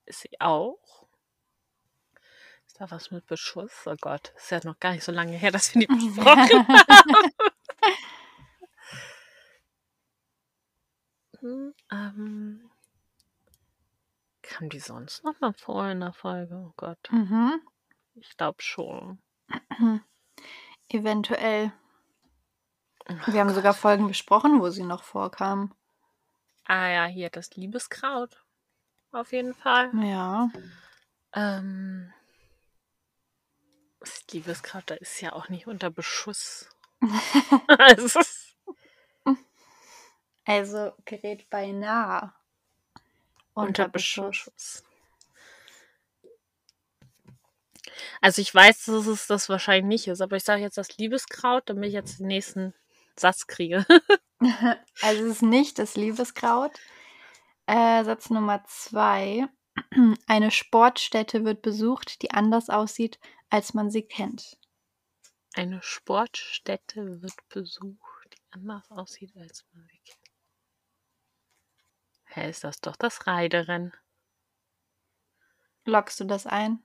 [0.06, 1.06] ist sie auch.
[2.66, 3.86] Ist da was mit Beschuss?
[3.86, 7.32] Oh Gott, ist ja noch gar nicht so lange her, dass wir die besprochen haben.
[11.40, 12.70] Hm, ähm,
[14.42, 16.54] kam die sonst noch mal vor in der Folge?
[16.56, 17.60] Oh Gott, mhm.
[18.14, 19.18] ich glaube schon.
[20.88, 21.72] Eventuell.
[23.26, 25.74] Wir haben sogar Folgen besprochen, wo sie noch vorkam.
[26.64, 28.44] Ah ja, hier das Liebeskraut.
[29.12, 29.90] Auf jeden Fall.
[30.04, 30.50] Ja.
[31.32, 32.12] Ähm,
[33.98, 36.68] das Liebeskraut, da ist ja auch nicht unter Beschuss.
[37.66, 38.20] also,
[40.50, 42.32] Also gerät beinahe
[43.54, 44.82] unter Beschuss.
[48.20, 51.62] Also ich weiß, dass es das wahrscheinlich nicht ist, aber ich sage jetzt das Liebeskraut,
[51.66, 52.74] damit ich jetzt den nächsten
[53.16, 53.86] Satz kriege.
[55.02, 56.72] Also es ist nicht das Liebeskraut.
[57.66, 59.46] Äh, Satz Nummer zwei.
[60.26, 64.58] Eine Sportstätte wird besucht, die anders aussieht, als man sie kennt.
[65.54, 70.19] Eine Sportstätte wird besucht, die anders aussieht, als man sie kennt.
[72.32, 73.92] Hä, ist das doch das Reiderennen?
[75.84, 76.78] Lockst du das ein?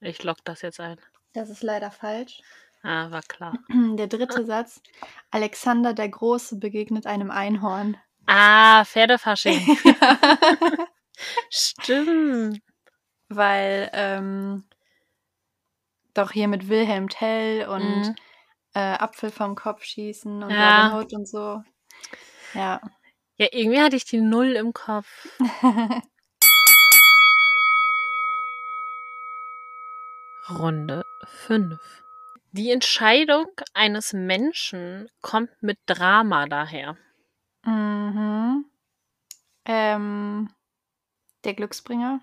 [0.00, 1.00] Ich lock das jetzt ein.
[1.32, 2.42] Das ist leider falsch.
[2.82, 3.54] Ah, war klar.
[3.96, 4.82] Der dritte Satz.
[5.30, 7.96] Alexander der Große begegnet einem Einhorn.
[8.26, 9.60] Ah, Pferdefasching.
[11.50, 12.60] Stimmt.
[13.28, 14.64] Weil, ähm,
[16.14, 18.14] doch hier mit Wilhelm Tell und Mhm.
[18.74, 20.88] äh, Apfel vom Kopf schießen und Ja.
[20.88, 21.62] Robin Hood und so.
[22.54, 22.80] Ja.
[23.42, 25.26] Ja, irgendwie hatte ich die Null im Kopf.
[30.48, 31.02] Runde
[31.46, 32.04] 5.
[32.52, 36.96] Die Entscheidung eines Menschen kommt mit Drama daher.
[37.64, 38.64] mhm.
[39.64, 40.48] Ähm,
[41.42, 42.20] der Glücksbringer.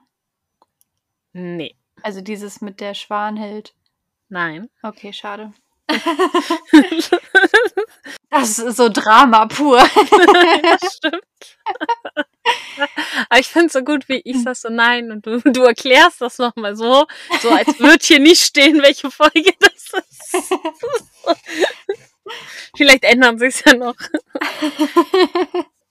[1.33, 1.75] Nee.
[2.01, 3.75] Also dieses mit der Schwanhild.
[4.29, 4.69] Nein.
[4.81, 5.51] Okay, schade.
[8.31, 9.79] Das ist so Drama pur.
[9.79, 11.23] ja, stimmt.
[13.29, 16.21] Aber ich finde es so gut, wie ich sag so nein und du, du erklärst
[16.21, 17.07] das nochmal so,
[17.41, 20.35] so als würde hier nicht stehen, welche Folge das ist.
[22.77, 23.95] Vielleicht ändern sich ja noch.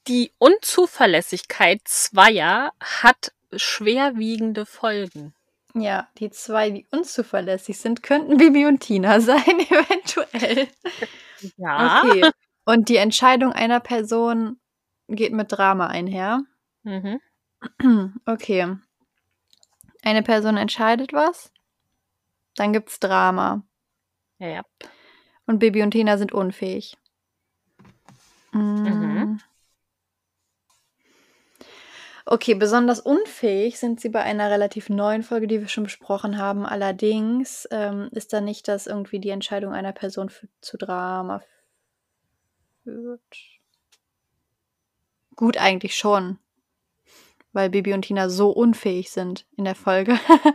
[0.07, 5.35] Die Unzuverlässigkeit zweier hat schwerwiegende Folgen.
[5.81, 10.69] Ja, die zwei, die unzuverlässig sind, könnten Bibi und Tina sein, eventuell.
[11.57, 12.05] Ja.
[12.05, 12.31] Okay.
[12.65, 14.59] Und die Entscheidung einer Person
[15.09, 16.43] geht mit Drama einher.
[16.83, 17.21] Mhm.
[18.27, 18.77] Okay.
[20.03, 21.51] Eine Person entscheidet was,
[22.55, 23.63] dann gibt's Drama.
[24.39, 24.63] Ja, ja.
[25.47, 26.97] Und Bibi und Tina sind unfähig.
[28.53, 28.59] Mm.
[28.59, 29.41] Mhm.
[32.31, 36.67] Okay, besonders unfähig sind sie bei einer relativ neuen Folge, die wir schon besprochen haben.
[36.67, 41.41] Allerdings ähm, ist da nicht, dass irgendwie die Entscheidung einer Person für, zu Drama
[42.85, 43.23] führt.
[45.37, 46.39] Gut, eigentlich schon.
[47.55, 50.21] Weil Bibi und Tina so unfähig sind in der Folge.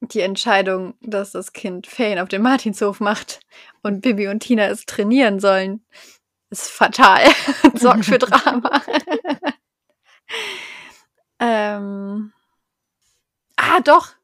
[0.00, 3.40] die Entscheidung, dass das Kind Ferien auf dem Martinshof macht
[3.82, 5.84] und Bibi und Tina es trainieren sollen,
[6.48, 7.26] ist fatal
[7.64, 8.80] und sorgt für Drama.
[11.40, 12.32] ähm.
[13.56, 14.14] Ah, doch.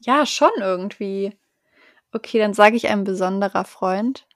[0.00, 1.36] Ja, schon irgendwie.
[2.12, 4.26] Okay, dann sage ich ein besonderer Freund.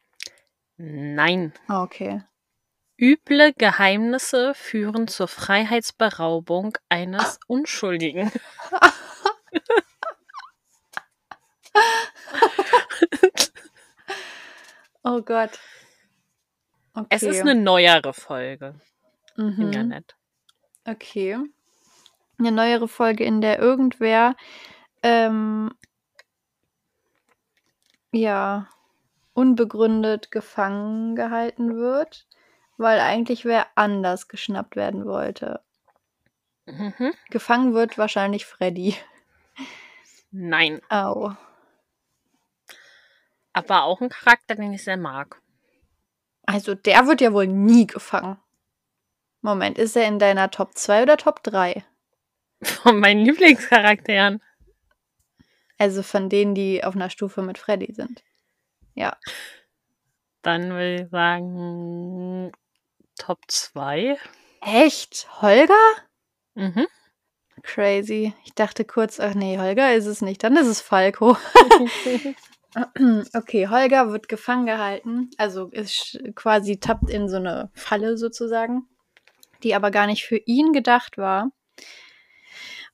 [0.77, 1.53] Nein.
[1.69, 2.23] Ah, okay.
[2.99, 8.31] Üble Geheimnisse führen zur Freiheitsberaubung eines Unschuldigen.
[15.05, 15.59] Oh Gott.
[16.95, 17.07] Okay.
[17.11, 18.75] Es ist eine neuere Folge
[19.37, 19.73] im mhm.
[19.73, 20.15] Janet.
[20.85, 21.39] Okay.
[22.39, 24.37] Eine neuere Folge, in der irgendwer
[25.03, 25.73] ähm,
[28.13, 28.69] ja
[29.35, 32.27] unbegründet gefangen gehalten wird,
[32.77, 35.61] weil eigentlich wer anders geschnappt werden wollte.
[36.67, 37.13] Mhm.
[37.31, 38.97] Gefangen wird wahrscheinlich Freddy.
[40.31, 41.37] Nein, Au.
[43.53, 45.41] aber auch ein Charakter, den ich sehr mag.
[46.47, 48.39] Also der wird ja wohl nie gefangen.
[49.43, 51.85] Moment, ist er in deiner Top 2 oder Top 3?
[52.63, 54.41] Von meinen Lieblingscharakteren.
[55.79, 58.23] Also von denen, die auf einer Stufe mit Freddy sind.
[58.95, 59.17] Ja.
[60.43, 62.53] Dann will ich sagen
[63.19, 64.17] Top 2.
[64.61, 65.27] Echt?
[65.43, 65.75] Holger?
[66.55, 66.87] Mhm.
[67.63, 68.33] Crazy.
[68.45, 70.45] Ich dachte kurz, ach nee, Holger ist es nicht.
[70.45, 71.37] Dann ist es Falco.
[73.35, 75.31] Okay, Holger wird gefangen gehalten.
[75.37, 78.89] Also ist quasi tappt in so eine Falle sozusagen,
[79.63, 81.51] die aber gar nicht für ihn gedacht war.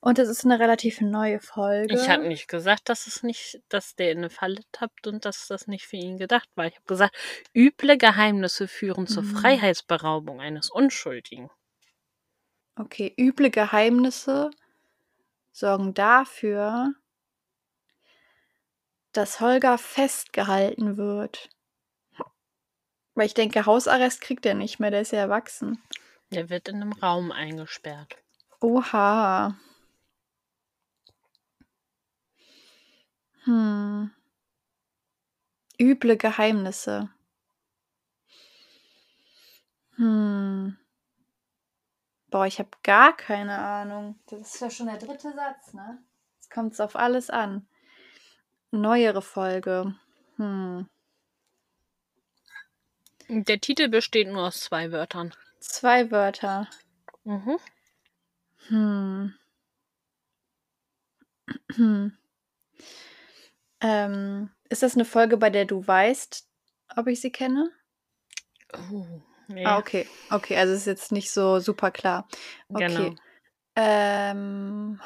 [0.01, 1.93] Und es ist eine relativ neue Folge.
[1.93, 5.47] Ich habe nicht gesagt, dass es nicht, dass der in eine Falle tappt und dass
[5.47, 6.67] das nicht für ihn gedacht war.
[6.67, 7.17] Ich habe gesagt,
[7.53, 9.35] üble Geheimnisse führen zur Mhm.
[9.35, 11.49] Freiheitsberaubung eines Unschuldigen.
[12.77, 14.51] Okay, üble Geheimnisse
[15.51, 16.93] sorgen dafür,
[19.11, 21.49] dass Holger festgehalten wird.
[23.15, 25.83] Weil ich denke, Hausarrest kriegt er nicht mehr, der ist ja erwachsen.
[26.31, 28.17] Der wird in einem Raum eingesperrt.
[28.61, 29.55] Oha.
[33.45, 34.11] Hm.
[35.79, 37.09] Üble Geheimnisse.
[39.95, 40.77] Hm.
[42.29, 44.19] Boah, ich habe gar keine Ahnung.
[44.27, 46.03] Das ist ja schon der dritte Satz, ne?
[46.35, 47.67] Jetzt kommt es auf alles an.
[48.71, 49.95] Neuere Folge.
[50.35, 50.87] Hm.
[53.29, 55.33] Der Titel besteht nur aus zwei Wörtern.
[55.59, 56.67] Zwei Wörter.
[57.23, 57.59] Mhm.
[58.67, 59.33] Hm.
[61.75, 62.17] Hm.
[63.81, 66.45] Ähm, ist das eine Folge, bei der du weißt,
[66.97, 67.71] ob ich sie kenne?
[68.73, 69.05] Oh,
[69.47, 69.65] nee.
[69.65, 70.05] Ah, okay.
[70.29, 72.27] Okay, also ist jetzt nicht so super klar.
[72.67, 72.87] Okay.
[72.87, 73.15] Genau.
[73.77, 74.99] Ähm,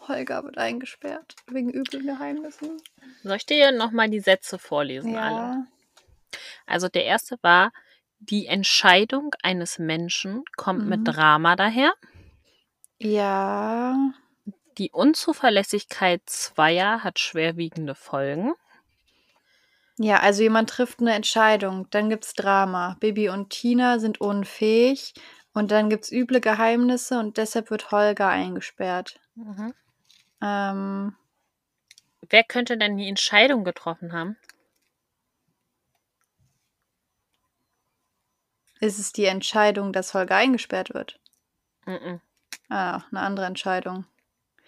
[0.00, 2.80] Holger wird eingesperrt wegen üblen Geheimnissen.
[3.22, 5.66] Soll ich dir nochmal die Sätze vorlesen, alle?
[6.68, 7.72] Also der erste war,
[8.20, 10.88] die Entscheidung eines Menschen kommt Mhm.
[10.88, 11.92] mit Drama daher.
[12.98, 14.12] Ja.
[14.78, 18.54] Die Unzuverlässigkeit zweier hat schwerwiegende Folgen.
[19.98, 22.96] Ja, also jemand trifft eine Entscheidung, dann gibt's Drama.
[23.00, 25.14] Bibi und Tina sind unfähig
[25.52, 29.18] und dann gibt's üble Geheimnisse und deshalb wird Holger eingesperrt.
[29.34, 29.74] Mhm.
[30.40, 31.16] Ähm,
[32.30, 34.36] Wer könnte denn die Entscheidung getroffen haben?
[38.80, 41.18] Ist es die Entscheidung, dass Holger eingesperrt wird?
[41.86, 42.20] Mhm.
[42.68, 44.04] Ah, eine andere Entscheidung.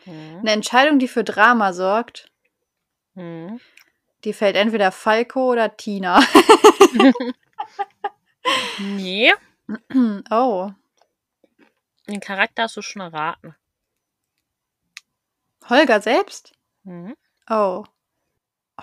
[0.06, 0.38] Mhm.
[0.40, 2.30] Eine Entscheidung, die für Drama sorgt,
[3.14, 3.61] Mhm.
[4.24, 6.20] die fällt entweder Falco oder Tina.
[8.78, 9.32] Nee,
[10.30, 10.70] oh,
[12.08, 13.54] den Charakter hast du schon erraten.
[15.68, 16.52] Holger selbst?
[16.84, 17.14] Mhm.
[17.48, 17.84] Oh.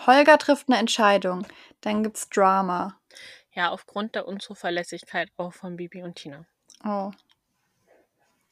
[0.06, 1.46] Holger trifft eine Entscheidung.
[1.82, 3.00] Dann gibt's Drama.
[3.58, 6.46] Ja, aufgrund der Unzuverlässigkeit auch von Bibi und Tina.
[6.86, 7.12] Oh.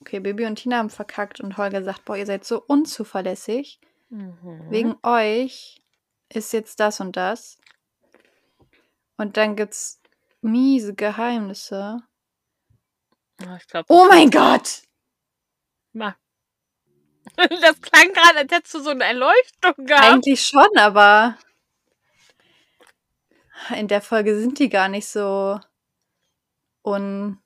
[0.01, 3.80] Okay, Bibi und Tina haben verkackt und Holger sagt, boah, ihr seid so unzuverlässig.
[4.10, 4.72] Mhm.
[4.72, 5.84] Wegen euch
[6.30, 7.60] ist jetzt das und das.
[9.16, 10.01] Und dann gibt's
[10.41, 11.99] miese Geheimnisse.
[13.43, 13.86] Oh, ich glaube.
[13.89, 14.82] Oh mein Gott!
[17.38, 20.06] Das klang gerade, als hättest du so eine Erleuchtung gehabt.
[20.06, 21.38] Eigentlich schon, aber
[23.78, 25.59] in der Folge sind die gar nicht so
[26.82, 27.39] unfähig.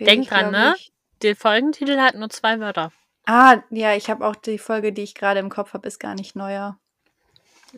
[0.00, 0.74] Denk dran, ne?
[1.22, 2.92] Der Folgentitel hat nur zwei Wörter.
[3.26, 6.14] Ah, ja, ich habe auch die Folge, die ich gerade im Kopf habe, ist gar
[6.14, 6.78] nicht neuer.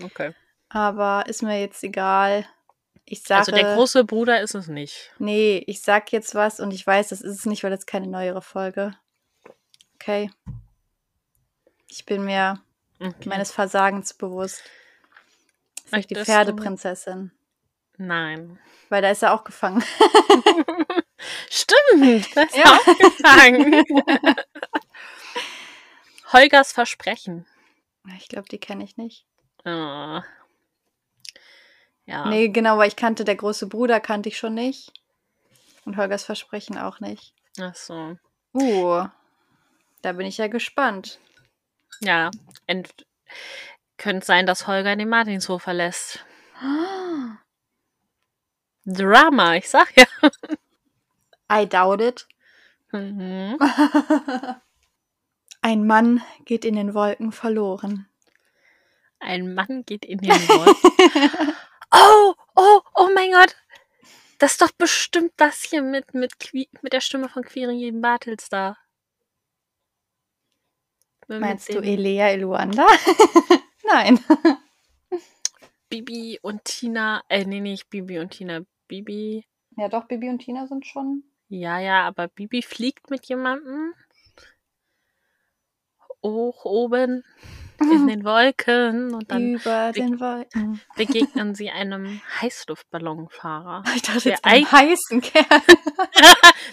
[0.02, 0.32] Okay.
[0.68, 2.46] Aber ist mir jetzt egal.
[3.04, 5.12] Ich sage, Also der große Bruder ist es nicht.
[5.18, 8.06] nee, ich sag jetzt was und ich weiß, das ist es nicht, weil das keine
[8.06, 8.94] neuere Folge.
[9.96, 10.30] Okay.
[11.88, 12.62] Ich bin mir
[13.00, 13.28] Okay.
[13.28, 14.62] meines Versagens bewusst.
[15.92, 17.32] Nicht die Pferdeprinzessin.
[17.98, 18.58] Nein.
[18.88, 19.82] Weil da ist er auch gefangen.
[21.50, 22.64] Stimmt, das ist Ja.
[22.64, 23.84] aufgefangen.
[26.32, 27.46] Holgers Versprechen.
[28.18, 29.26] Ich glaube, die kenne ich nicht.
[29.64, 30.20] Oh.
[32.04, 32.26] Ja.
[32.28, 34.92] Nee, genau, weil ich kannte, der große Bruder kannte ich schon nicht.
[35.84, 37.34] Und Holgers Versprechen auch nicht.
[37.60, 38.16] Ach so.
[38.54, 39.06] Uh,
[40.02, 41.18] da bin ich ja gespannt.
[42.00, 42.30] Ja.
[42.66, 43.06] Ent
[44.02, 46.24] könnte sein, dass Holger den Martinshof verlässt.
[48.84, 50.06] Drama, ich sag ja.
[51.62, 52.26] I doubt it.
[52.90, 53.58] Mhm.
[55.62, 58.08] Ein Mann geht in den Wolken verloren.
[59.20, 61.54] Ein Mann geht in den Wolken.
[61.92, 63.54] oh, oh, oh mein Gott.
[64.38, 68.76] Das ist doch bestimmt das hier mit, mit, mit der Stimme von Quirin Bartels da.
[71.28, 72.84] Meinst du Elea Eluanda?
[73.92, 74.18] Nein.
[75.90, 78.60] Bibi und Tina, äh, nee, nicht Bibi und Tina.
[78.88, 79.44] Bibi,
[79.76, 81.24] Ja, doch, Bibi und Tina sind schon.
[81.48, 83.92] ja, ja, aber Bibi fliegt mit jemandem
[86.22, 87.24] hoch oben
[87.80, 90.80] in den Wolken und dann über be- den Wolken.
[90.96, 93.82] begegnen sie einem Heißluftballonfahrer.
[93.94, 95.44] Ich dachte Der einen heißen Kerl.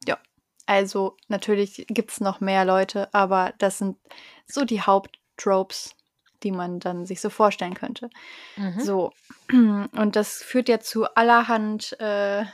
[0.07, 0.19] ja,
[0.67, 3.99] Also natürlich gibt es noch mehr Leute, aber das sind
[4.47, 5.95] so die Haupttropes,
[6.43, 8.11] die man dann sich so vorstellen könnte.
[8.57, 8.81] Mhm.
[8.81, 9.13] So,
[9.53, 12.45] und das führt ja zu allerhand äh,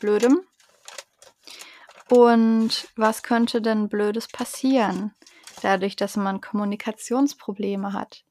[0.00, 0.40] Blödem.
[2.10, 5.14] Und was könnte denn Blödes passieren,
[5.62, 8.24] dadurch, dass man Kommunikationsprobleme hat?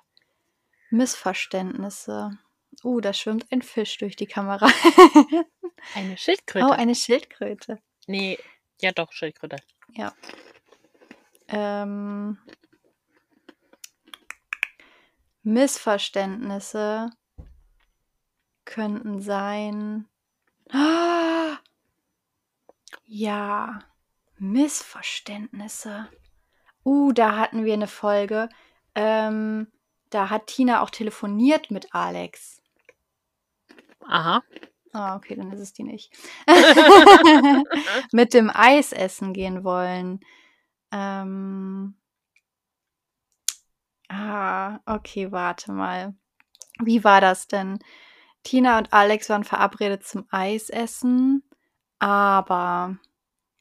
[0.91, 2.37] Missverständnisse.
[2.83, 4.67] Uh, da schwimmt ein Fisch durch die Kamera.
[5.95, 6.65] Eine Schildkröte.
[6.65, 7.79] oh, eine Schildkröte.
[8.07, 8.39] nee,
[8.81, 9.57] ja doch, Schildkröte.
[9.89, 10.13] Ja.
[11.49, 12.37] Ähm,
[15.43, 17.11] Missverständnisse
[18.65, 20.07] könnten sein.
[20.71, 21.57] Ah!
[23.05, 23.79] Ja,
[24.39, 26.07] Missverständnisse.
[26.83, 28.49] Uh, da hatten wir eine Folge.
[28.95, 29.67] Ähm,
[30.09, 32.61] da hat Tina auch telefoniert mit Alex.
[34.07, 34.41] Aha.
[34.93, 36.11] Ah, okay, dann ist es die nicht.
[38.11, 40.21] mit dem Eis essen gehen wollen.
[40.91, 41.95] Ähm.
[44.15, 46.13] Ah, okay, warte mal.
[46.79, 47.79] Wie war das denn?
[48.43, 51.43] Tina und Alex waren verabredet zum Eisessen,
[51.97, 52.97] aber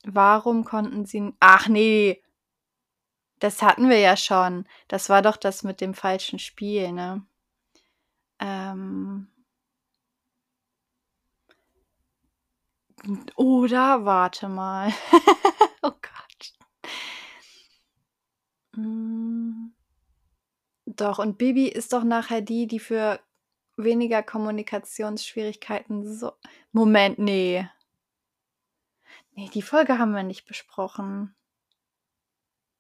[0.05, 1.33] warum konnten sie.
[1.41, 2.23] Ach nee,
[3.39, 4.67] das hatten wir ja schon.
[4.89, 7.25] Das war doch das mit dem falschen Spiel, ne?
[8.39, 9.29] Ähm.
[13.37, 14.93] Oder warte mal.
[15.83, 16.53] oh Gott.
[18.77, 19.73] Mm.
[20.97, 23.21] Doch, und Bibi ist doch nachher die, die für
[23.77, 26.33] weniger Kommunikationsschwierigkeiten so.
[26.73, 27.69] Moment, nee.
[29.35, 31.35] Nee, die Folge haben wir nicht besprochen.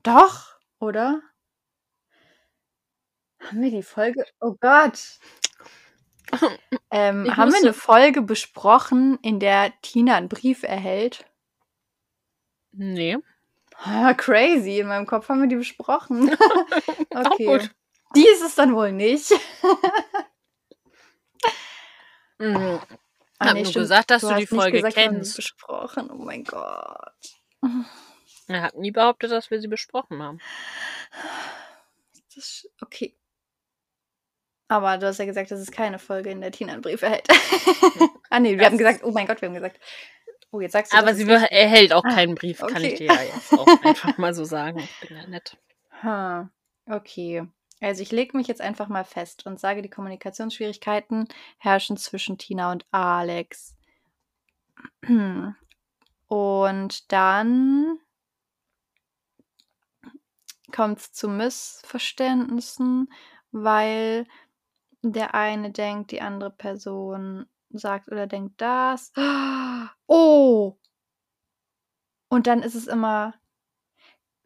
[0.02, 1.22] Doch, oder?
[3.40, 4.24] Haben wir die Folge?
[4.40, 5.18] Oh Gott.
[6.90, 11.24] Ähm, haben wir eine Folge besprochen, in der Tina einen Brief erhält?
[12.72, 13.18] Nee.
[13.76, 14.78] Ah, crazy.
[14.78, 16.30] In meinem Kopf haben wir die besprochen.
[17.14, 17.68] Okay.
[18.14, 19.32] Die ist es dann wohl nicht.
[22.38, 22.80] Mhm.
[23.38, 25.36] Ah, Hab nee, nur gesagt, dass du die hast nicht Folge gesagt, die kennst.
[25.36, 26.10] besprochen.
[26.10, 27.12] Oh mein Gott.
[28.48, 30.40] Er hat nie behauptet, dass wir sie besprochen haben.
[32.34, 33.16] Das okay.
[34.68, 37.28] Aber du hast ja gesagt, das ist keine Folge, in der Tina einen Brief erhält.
[38.30, 39.78] ah, nee, wir Das haben gesagt, oh mein Gott, wir haben gesagt.
[40.50, 40.96] Oh, jetzt sagst du.
[40.96, 42.88] Aber dass sie es be- erhält auch Ah, keinen Brief, kann okay.
[42.92, 44.78] ich dir ja jetzt auch einfach mal so sagen.
[44.80, 45.56] Ich bin ja nett.
[46.02, 46.50] Ha,
[46.86, 47.46] okay.
[47.83, 51.26] Also ich lege mich jetzt einfach mal fest und sage, die Kommunikationsschwierigkeiten
[51.59, 53.74] herrschen zwischen Tina und Alex.
[56.28, 57.99] Und dann
[60.70, 63.12] kommt es zu Missverständnissen,
[63.51, 64.26] weil
[65.03, 69.12] der eine denkt, die andere Person sagt oder denkt das.
[70.07, 70.78] Oh!
[72.28, 73.35] Und dann ist es immer,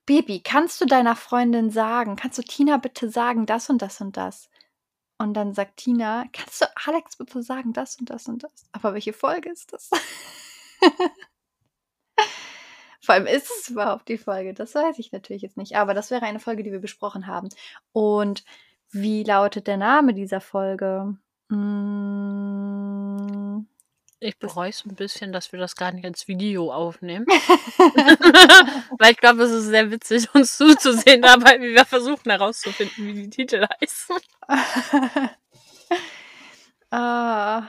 [0.06, 4.16] Baby, kannst du deiner Freundin sagen, kannst du Tina bitte sagen, das und das und
[4.16, 4.48] das?
[5.18, 8.66] Und dann sagt Tina, kannst du Alex bitte sagen, das und das und das?
[8.72, 9.90] Aber welche Folge ist das?
[13.00, 14.54] Vor allem ist es überhaupt die Folge?
[14.54, 15.76] Das weiß ich natürlich jetzt nicht.
[15.76, 17.48] Aber das wäre eine Folge, die wir besprochen haben.
[17.92, 18.44] Und
[18.90, 21.16] wie lautet der Name dieser Folge?
[21.48, 22.65] Mm.
[24.18, 27.26] Ich bereue es ein bisschen, dass wir das gar nicht als Video aufnehmen.
[28.98, 33.12] Weil ich glaube, es ist sehr witzig, uns zuzusehen dabei, wie wir versuchen herauszufinden, wie
[33.12, 34.16] die Titel heißen.
[36.90, 37.68] ah.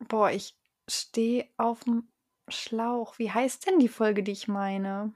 [0.00, 0.54] Boah, ich
[0.88, 2.08] stehe auf dem
[2.48, 3.18] Schlauch.
[3.18, 5.14] Wie heißt denn die Folge, die ich meine?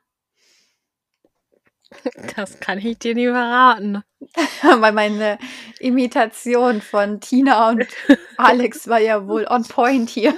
[2.37, 4.03] Das kann ich dir nie verraten.
[4.62, 5.39] Weil meine
[5.78, 7.87] Imitation von Tina und
[8.37, 10.34] Alex war ja wohl on point hier.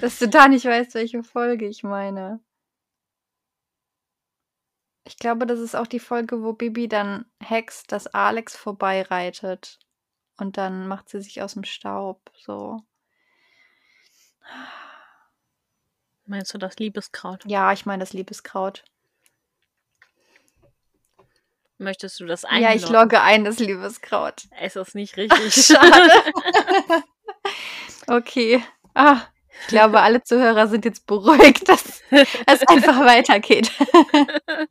[0.00, 2.40] Dass du da nicht weißt, welche Folge ich meine.
[5.04, 9.78] Ich glaube, das ist auch die Folge, wo Bibi dann hext, dass Alex vorbeireitet.
[10.36, 12.30] Und dann macht sie sich aus dem Staub.
[12.36, 12.80] So.
[16.26, 17.42] Meinst du das Liebeskraut?
[17.46, 18.84] Ja, ich meine das Liebeskraut.
[21.78, 22.76] Möchtest du das Ja, einloggen?
[22.76, 24.48] ich logge ein, das Liebeskraut.
[24.60, 25.54] Es ist nicht richtig.
[25.54, 26.10] Schade.
[28.08, 28.62] okay.
[28.94, 29.22] Ah,
[29.62, 33.70] ich glaube, alle Zuhörer sind jetzt beruhigt, dass es einfach weitergeht.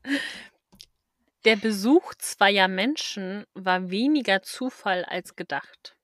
[1.46, 5.96] Der Besuch zweier Menschen war weniger Zufall als gedacht.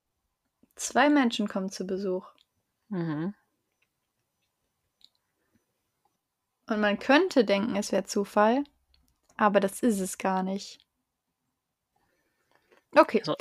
[0.75, 2.25] Zwei Menschen kommen zu Besuch.
[2.87, 3.33] Mhm.
[6.67, 8.63] Und man könnte denken, es wäre Zufall,
[9.35, 10.79] aber das ist es gar nicht.
[12.95, 13.19] Okay.
[13.19, 13.35] Also,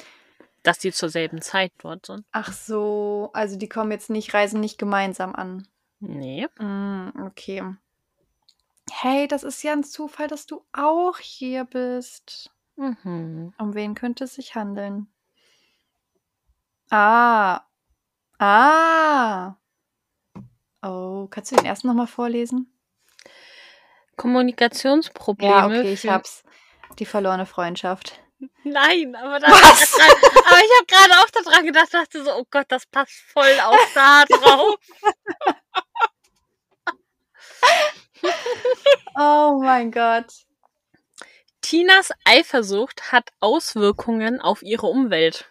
[0.63, 2.25] dass die zur selben Zeit dort sind.
[2.33, 5.67] Ach so, also die kommen jetzt nicht, reisen nicht gemeinsam an.
[6.01, 6.49] Nee.
[6.59, 7.63] Mm, okay.
[8.91, 12.51] Hey, das ist ja ein Zufall, dass du auch hier bist.
[12.77, 13.55] Mhm.
[13.59, 15.09] Um wen könnte es sich handeln?
[16.91, 17.63] Ah.
[18.39, 19.55] Ah.
[20.83, 22.73] Oh, kannst du den ersten nochmal vorlesen?
[24.17, 25.53] Kommunikationsprobleme.
[25.53, 26.43] Ja, okay, ich hab's.
[26.99, 28.22] Die verlorene Freundschaft.
[28.65, 29.95] Nein, aber, da Was?
[29.95, 33.79] aber ich habe gerade auch daran gedacht, dachte so, oh Gott, das passt voll auf
[33.95, 34.77] da drauf.
[39.15, 40.27] Oh mein Gott.
[41.61, 45.49] Tinas Eifersucht hat Auswirkungen auf ihre Umwelt.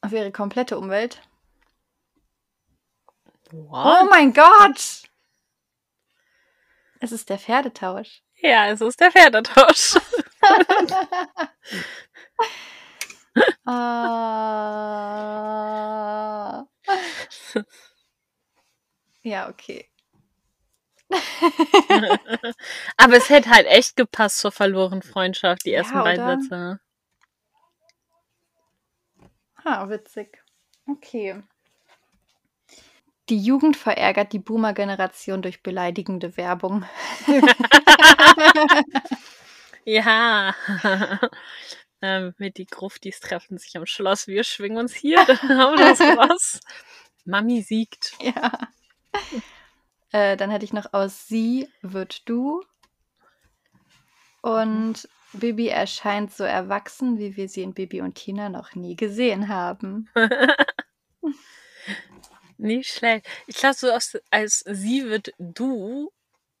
[0.00, 1.20] Auf ihre komplette Umwelt.
[3.52, 4.10] Oh What?
[4.10, 5.02] mein Gott.
[7.00, 8.22] Es ist der Pferdetausch.
[8.42, 9.96] Ja, es ist der Pferdetausch.
[13.66, 13.86] Ah.
[19.22, 19.88] Ja, okay.
[22.96, 26.40] Aber es hätte halt echt gepasst zur verlorenen Freundschaft, die Ja, ersten beiden oder?
[26.40, 26.80] Sätze.
[29.64, 30.38] Ah, witzig.
[30.88, 31.42] Okay.
[33.30, 36.84] Die Jugend verärgert die Boomer-Generation durch beleidigende Werbung.
[39.84, 40.54] Ja.
[42.02, 44.26] ähm, mit die Gruftis treffen sich am Schloss.
[44.26, 46.60] Wir schwingen uns hier das Schloss.
[47.24, 48.14] Mami siegt.
[48.20, 48.52] Ja.
[50.12, 52.62] Äh, dann hätte ich noch aus Sie wird du.
[54.42, 59.48] Und Bibi erscheint so erwachsen, wie wir sie in Bibi und Tina noch nie gesehen
[59.48, 60.08] haben.
[62.60, 63.26] Nicht schlecht.
[63.46, 66.12] Ich glaube, so aus, als sie wird du,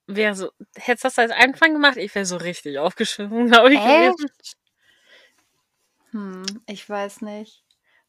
[0.06, 3.80] wäre so, hättest du das als Anfang gemacht, ich wäre so richtig aufgeschmissen, glaube ich.
[3.80, 4.30] gewesen.
[4.40, 4.56] Echt?
[6.12, 7.62] Hm, ich weiß nicht.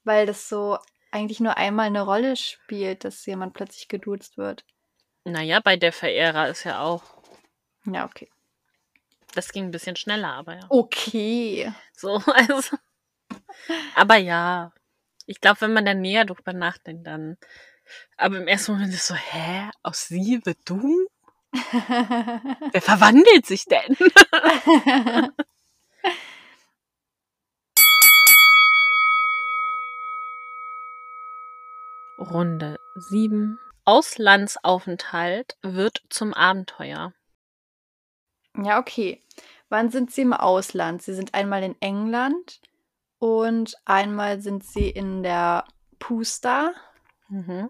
[0.04, 0.80] Weil das so
[1.12, 4.64] eigentlich nur einmal eine Rolle spielt, dass jemand plötzlich geduzt wird.
[5.26, 7.04] Naja, bei der Verehrer ist ja auch.
[7.86, 8.30] Ja, okay.
[9.34, 10.66] Das ging ein bisschen schneller, aber ja.
[10.70, 11.72] Okay.
[11.94, 12.78] So, also.
[13.96, 14.72] Aber ja.
[15.26, 17.38] Ich glaube, wenn man da näher drüber nachdenkt, dann.
[18.18, 19.70] Aber im ersten Moment ist so, hä?
[19.84, 21.08] Aus sie wird du?
[21.52, 23.98] Wer verwandelt sich denn?
[32.18, 33.60] Runde 7.
[33.84, 37.14] Auslandsaufenthalt wird zum Abenteuer.
[38.56, 39.22] ja, okay.
[39.70, 41.02] Wann sind sie im Ausland?
[41.02, 42.60] Sie sind einmal in England
[43.20, 45.66] und einmal sind sie in der
[45.98, 46.74] Pusta.
[47.30, 47.70] Mhm.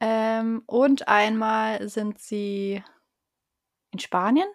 [0.00, 2.82] Ähm, und einmal sind sie
[3.92, 4.46] in Spanien.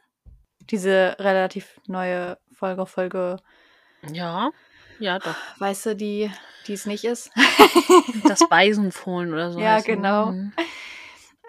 [0.61, 3.37] Diese relativ neue Folge, Folge,
[4.11, 4.51] Ja,
[4.99, 5.35] ja, doch.
[5.59, 6.31] weißt du, die,
[6.67, 7.31] die es nicht ist.
[8.27, 9.59] Das Beisenfohlen oder so.
[9.59, 10.27] Ja, genau.
[10.31, 10.53] Mhm.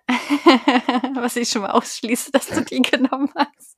[1.15, 3.77] Was ich schon mal ausschließe, dass du die genommen hast.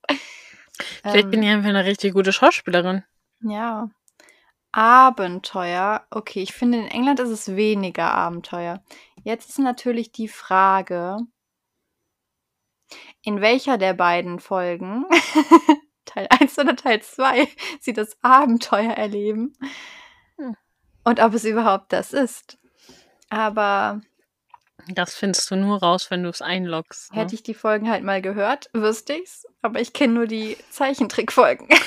[1.02, 3.04] Vielleicht bin Ähm, ich einfach eine richtig gute Schauspielerin.
[3.40, 3.90] Ja.
[4.72, 6.06] Abenteuer.
[6.10, 8.82] Okay, ich finde, in England ist es weniger Abenteuer.
[9.26, 11.18] Jetzt ist natürlich die Frage,
[13.22, 15.04] in welcher der beiden Folgen,
[16.04, 17.48] Teil 1 oder Teil 2,
[17.80, 19.54] sie das Abenteuer erleben
[20.38, 20.54] Hm.
[21.02, 22.56] und ob es überhaupt das ist.
[23.28, 24.00] Aber
[24.86, 27.12] Das findest du nur raus, wenn du es einloggst.
[27.12, 27.18] Ne?
[27.22, 29.44] hätte ich die Folgen halt mal gehört, wüsste ich's.
[29.60, 31.68] Aber ich kenne nur die Zeichentrickfolgen.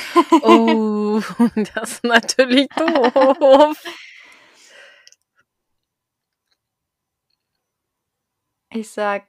[0.42, 1.22] Oh,
[1.76, 3.78] das ist natürlich doof.
[8.72, 9.24] Ich sag,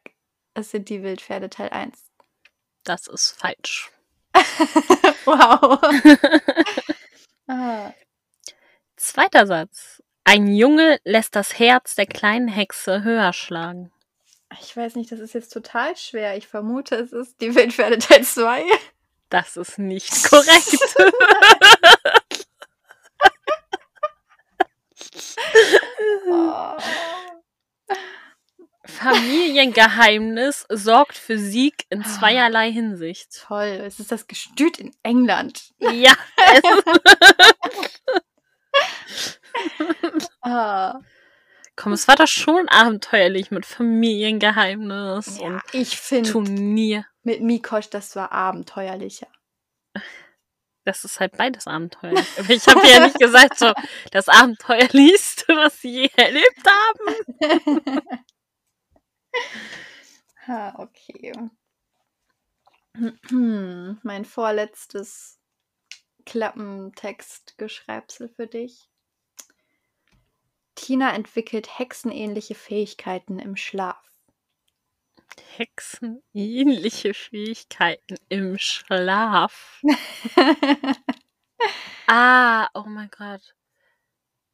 [0.55, 1.99] es sind die Wildpferde Teil 1.
[2.85, 3.91] Das ist falsch.
[5.25, 5.81] wow.
[7.49, 7.93] ah.
[8.97, 10.03] Zweiter Satz.
[10.25, 13.91] Ein Junge lässt das Herz der kleinen Hexe höher schlagen.
[14.61, 16.37] Ich weiß nicht, das ist jetzt total schwer.
[16.37, 18.65] Ich vermute, es ist die Wildpferde Teil 2.
[19.31, 20.77] Das ist nicht korrekt.
[26.33, 26.77] Oh.
[28.91, 33.29] Familiengeheimnis sorgt für Sieg in zweierlei Hinsicht.
[33.47, 35.71] Toll, es ist das Gestüt in England.
[35.79, 36.13] Ja,
[36.55, 36.63] es
[40.43, 40.99] Ah.
[41.77, 47.07] Komm, es war doch schon abenteuerlich mit Familiengeheimnis Ja, und ich finde, Turnier.
[47.23, 49.29] mit Mikosch, das war abenteuerlicher.
[50.85, 52.27] Das ist halt beides abenteuerlich.
[52.49, 53.73] Ich habe ja nicht gesagt, so
[54.13, 57.41] das abenteuerlichste, was sie je erlebt haben.
[60.47, 61.33] Ha, okay.
[64.03, 65.39] Mein vorletztes
[66.25, 68.89] Klappentext-Geschreibsel für dich.
[70.75, 74.03] Tina entwickelt hexenähnliche Fähigkeiten im Schlaf.
[75.57, 79.81] Hexenähnliche Fähigkeiten im Schlaf.
[82.07, 83.55] ah, oh mein Gott.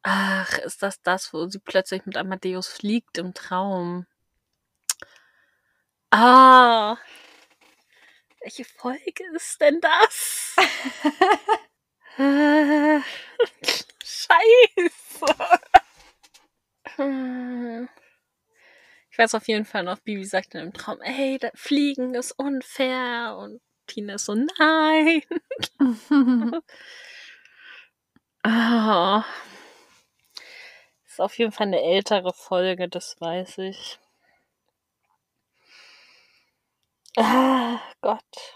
[0.03, 4.05] Ach, ist das das, wo sie plötzlich mit Amadeus fliegt im Traum?
[6.11, 6.97] Ah.
[8.41, 10.55] Welche Folge ist denn das?
[14.03, 15.25] Scheiße.
[19.11, 22.31] Ich weiß auf jeden Fall noch, Bibi sagt dann im Traum, ey, das Fliegen ist
[22.33, 23.35] unfair.
[23.37, 25.21] Und Tina ist so, nein.
[28.45, 29.21] oh.
[31.07, 33.97] Ist auf jeden Fall eine ältere Folge, das weiß ich.
[37.17, 38.53] Ah, Gott.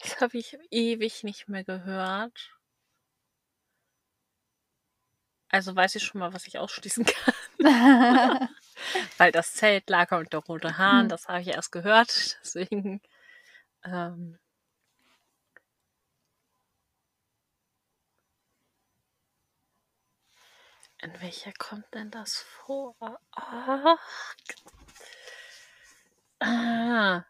[0.00, 2.52] Das habe ich ewig nicht mehr gehört.
[5.50, 7.34] Also weiß ich schon mal, was ich ausschließen kann.
[9.18, 11.08] Weil das Zeltlager und der rote Hahn, Hm.
[11.08, 12.38] das habe ich erst gehört.
[12.44, 13.00] Deswegen.
[13.84, 14.38] Ähm,
[21.02, 22.94] in welcher kommt denn das vor?
[23.32, 23.98] Ah,
[26.42, 27.24] ah,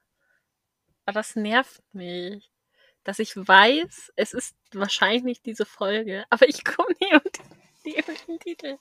[1.04, 2.50] aber das nervt mich,
[3.04, 7.22] dass ich weiß, es ist wahrscheinlich diese Folge, aber ich komme nie auf
[7.84, 8.78] die, die, den Titel.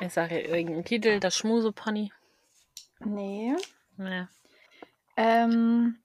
[0.00, 2.12] Ich sage ja irgendeinen Titel, das Schmusepony.
[3.00, 3.56] nee.
[3.98, 4.28] Ja.
[5.16, 5.96] Ähm,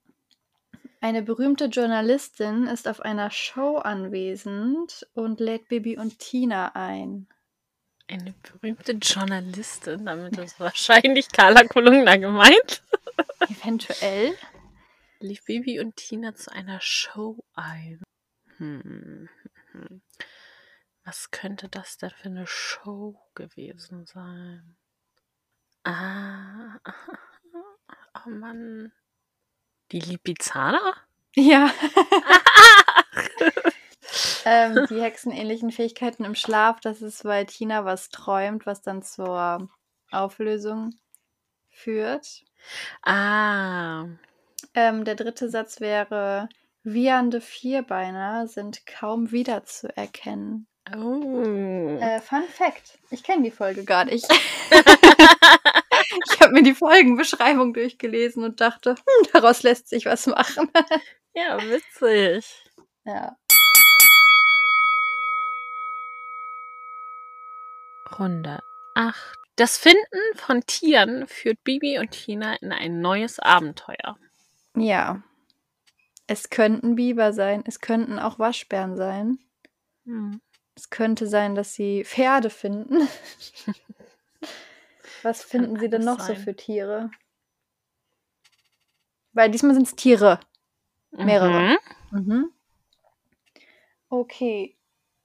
[1.02, 7.26] eine berühmte Journalistin ist auf einer Show anwesend und lädt Bibi und Tina ein.
[8.12, 12.82] Eine berühmte Journalistin, damit ist wahrscheinlich Carla Kolumna gemeint.
[13.40, 14.36] Eventuell.
[15.20, 18.02] Lief Bibi und Tina zu einer Show ein.
[18.58, 19.30] Hm.
[21.04, 24.76] Was könnte das denn für eine Show gewesen sein?
[25.84, 26.80] Ah.
[28.26, 28.92] Oh Mann.
[29.90, 30.96] Die Lipizzaner?
[31.34, 31.72] Ja.
[34.44, 39.68] ähm, die hexenähnlichen Fähigkeiten im Schlaf, das ist, weil Tina was träumt, was dann zur
[40.10, 40.94] Auflösung
[41.70, 42.44] führt.
[43.02, 44.06] Ah.
[44.74, 46.48] Ähm, der dritte Satz wäre,
[46.82, 50.66] wiehernde Vierbeiner sind kaum wiederzuerkennen.
[50.96, 51.96] Oh.
[52.00, 54.26] Äh, Fun Fact, ich kenne die Folge gar nicht.
[54.70, 60.70] ich habe mir die Folgenbeschreibung durchgelesen und dachte, hm, daraus lässt sich was machen.
[61.34, 62.64] ja, witzig.
[63.04, 63.36] ja.
[68.18, 68.60] Runde
[68.94, 69.36] 8.
[69.56, 74.16] Das Finden von Tieren führt Bibi und Tina in ein neues Abenteuer.
[74.76, 75.22] Ja.
[76.26, 79.38] Es könnten Biber sein, es könnten auch Waschbären sein.
[80.04, 80.40] Hm.
[80.74, 83.06] Es könnte sein, dass sie Pferde finden.
[85.22, 86.36] Was finden sie denn noch so sein.
[86.36, 87.10] für Tiere?
[89.32, 90.40] Weil diesmal sind es Tiere.
[91.10, 91.78] Mehrere.
[92.10, 92.18] Mhm.
[92.18, 92.50] Mhm.
[94.08, 94.76] Okay.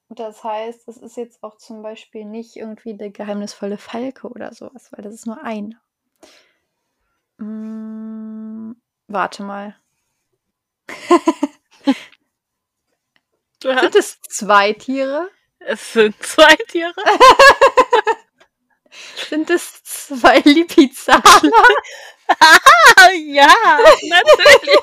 [0.09, 4.91] Das heißt, es ist jetzt auch zum Beispiel nicht irgendwie der geheimnisvolle Falke oder sowas,
[4.91, 5.81] weil das ist nur einer.
[7.37, 8.73] Mm,
[9.07, 9.75] warte mal.
[13.61, 15.29] Sind es zwei Tiere?
[15.67, 16.93] es sind zwei Tiere.
[19.29, 21.21] Sind es zwei Lipizzaner?
[22.27, 23.53] Ah, ja,
[24.01, 24.79] natürlich.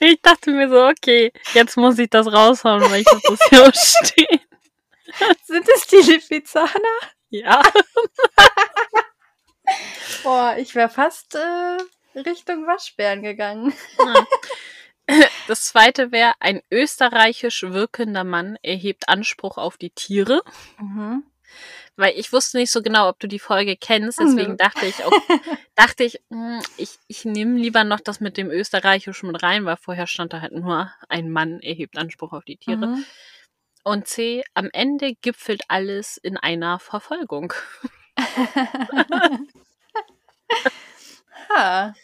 [0.00, 3.74] Ich dachte mir so, okay, jetzt muss ich das raushauen, weil ich das hier auch
[3.74, 4.40] stehen.
[5.44, 6.98] Sind es die Lipizzaner?
[7.30, 7.62] Ja.
[10.22, 11.78] Boah, ich wäre fast äh,
[12.18, 13.72] Richtung Waschbären gegangen.
[15.48, 20.42] Das zweite wäre, ein österreichisch wirkender Mann erhebt Anspruch auf die Tiere.
[20.78, 21.24] Mhm.
[21.96, 24.56] Weil ich wusste nicht so genau, ob du die Folge kennst, deswegen Nö.
[24.56, 25.12] dachte ich, auch,
[25.74, 29.76] dachte ich, hm, ich, ich nehme lieber noch das mit dem Österreichischen mit rein, weil
[29.76, 32.86] vorher stand da halt nur, ein Mann erhebt Anspruch auf die Tiere.
[32.86, 33.04] Mhm.
[33.84, 37.52] Und C, am Ende gipfelt alles in einer Verfolgung.
[41.50, 41.94] ha.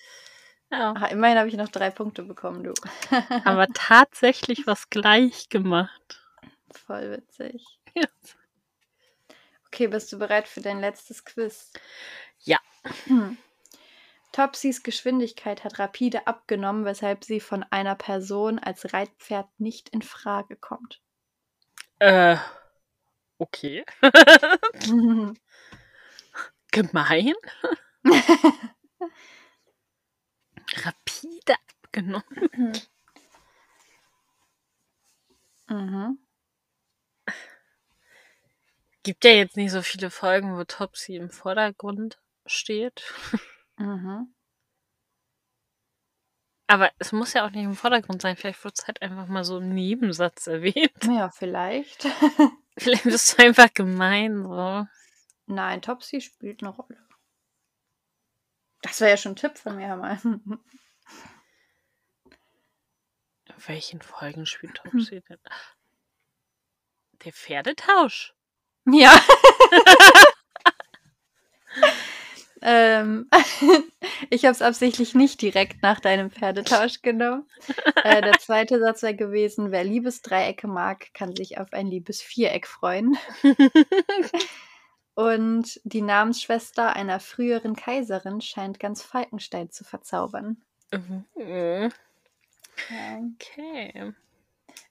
[0.71, 0.93] Ja.
[0.95, 2.75] Ah, immerhin habe ich noch drei Punkte bekommen, du.
[3.45, 6.21] Aber tatsächlich was gleich gemacht.
[6.71, 7.65] Voll witzig.
[7.95, 8.05] Ja.
[9.67, 11.73] Okay, bist du bereit für dein letztes Quiz?
[12.41, 12.59] Ja.
[13.07, 13.39] Hm.
[14.33, 20.57] Topsys Geschwindigkeit hat rapide abgenommen, weshalb sie von einer Person als Reitpferd nicht in Frage
[20.57, 21.01] kommt.
[22.01, 22.37] Äh,
[23.39, 23.85] okay.
[26.73, 27.35] Gemein.
[30.77, 32.73] Rapide abgenommen.
[35.69, 36.19] Mhm.
[39.03, 43.03] Gibt ja jetzt nicht so viele Folgen, wo Topsy im Vordergrund steht.
[43.77, 44.35] Mhm.
[46.71, 48.37] Aber es muss ja auch nicht im Vordergrund sein.
[48.37, 50.93] Vielleicht wird es halt einfach mal so im Nebensatz erwähnt.
[51.03, 52.05] Ja, vielleicht.
[52.79, 54.45] Vielleicht bist du einfach gemein.
[54.45, 54.87] So.
[55.47, 56.97] Nein, Topsy spielt eine Rolle.
[58.83, 60.21] Das wäre ja schon ein Tipp von mir mal.
[60.23, 60.61] In
[63.67, 65.41] welchen Folgen spielt Topsy denn?
[67.25, 68.33] Der Pferdetausch.
[68.87, 69.13] Ja.
[72.63, 73.29] ähm,
[74.31, 77.49] ich habe es absichtlich nicht direkt nach deinem Pferdetausch genommen.
[78.05, 83.17] Äh, der zweite Satz wäre gewesen, wer Liebesdreiecke mag, kann sich auf ein Liebesviereck freuen.
[85.15, 90.63] Und die Namensschwester einer früheren Kaiserin scheint ganz Falkenstein zu verzaubern.
[90.93, 91.91] Mhm.
[93.35, 94.15] Okay.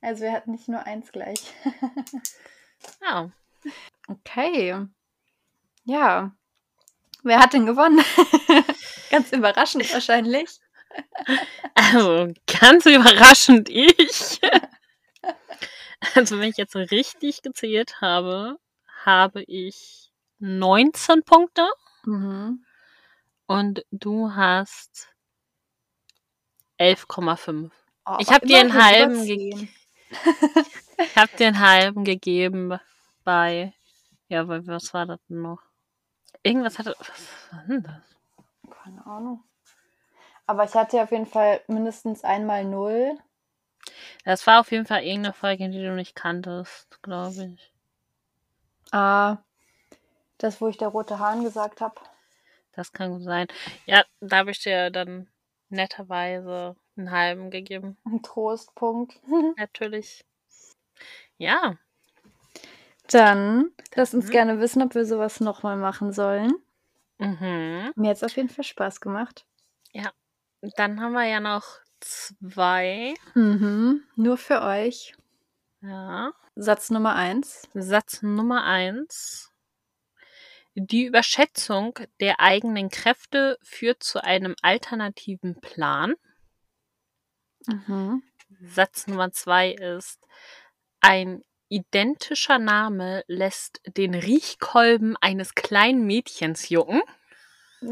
[0.02, 1.54] Also wir hatten nicht nur eins gleich.
[3.02, 3.32] Ja.
[4.08, 4.88] Okay.
[5.84, 6.32] Ja.
[7.24, 8.04] Wer hat denn gewonnen?
[9.12, 10.60] Ganz überraschend wahrscheinlich.
[11.76, 14.40] Also ganz überraschend ich.
[16.16, 18.58] Also wenn ich jetzt richtig gezählt habe,
[19.04, 21.68] habe ich 19 Punkte
[22.06, 22.64] Mhm.
[23.48, 25.10] und du hast
[26.80, 27.70] 11,5.
[28.06, 29.70] Oh, Ich aber hab dir einen halben über ge- zehn.
[31.04, 32.80] Ich habe dir einen halben gegeben
[33.26, 33.74] bei,
[34.30, 35.62] ja, bei was war das denn noch?
[36.44, 38.76] Irgendwas hatte, was war denn das?
[38.84, 39.44] Keine Ahnung.
[40.46, 43.18] Aber ich hatte auf jeden Fall mindestens einmal null.
[44.26, 47.74] Das war auf jeden Fall irgendeine Folge, die du nicht kanntest, glaube ich.
[48.92, 49.38] Ah,
[50.38, 52.02] das, wo ich der rote Hahn gesagt habe.
[52.74, 53.48] Das kann gut sein.
[53.86, 55.30] Ja, da habe ich dir dann
[55.70, 57.98] netterweise einen halben gegeben.
[58.06, 59.20] Ein Trostpunkt.
[59.58, 60.26] Natürlich.
[61.38, 61.78] Ja,
[63.12, 64.32] Dann lasst uns Mhm.
[64.32, 66.54] gerne wissen, ob wir sowas nochmal machen sollen.
[67.18, 67.92] mhm.
[67.96, 69.46] Mir hat es auf jeden Fall Spaß gemacht.
[70.76, 71.64] Dann haben wir ja noch
[72.02, 73.14] zwei.
[73.34, 74.04] Mhm.
[74.18, 75.16] Nur für euch.
[75.82, 76.34] Ja.
[76.56, 77.70] Satz Nummer eins.
[77.74, 79.54] Satz Nummer eins.
[80.76, 86.16] Die Überschätzung der eigenen Kräfte führt zu einem alternativen Plan.
[87.68, 88.22] Mhm.
[88.62, 90.20] Satz Nummer zwei ist,
[91.00, 97.02] ein identischer Name lässt den Riechkolben eines kleinen Mädchens jucken.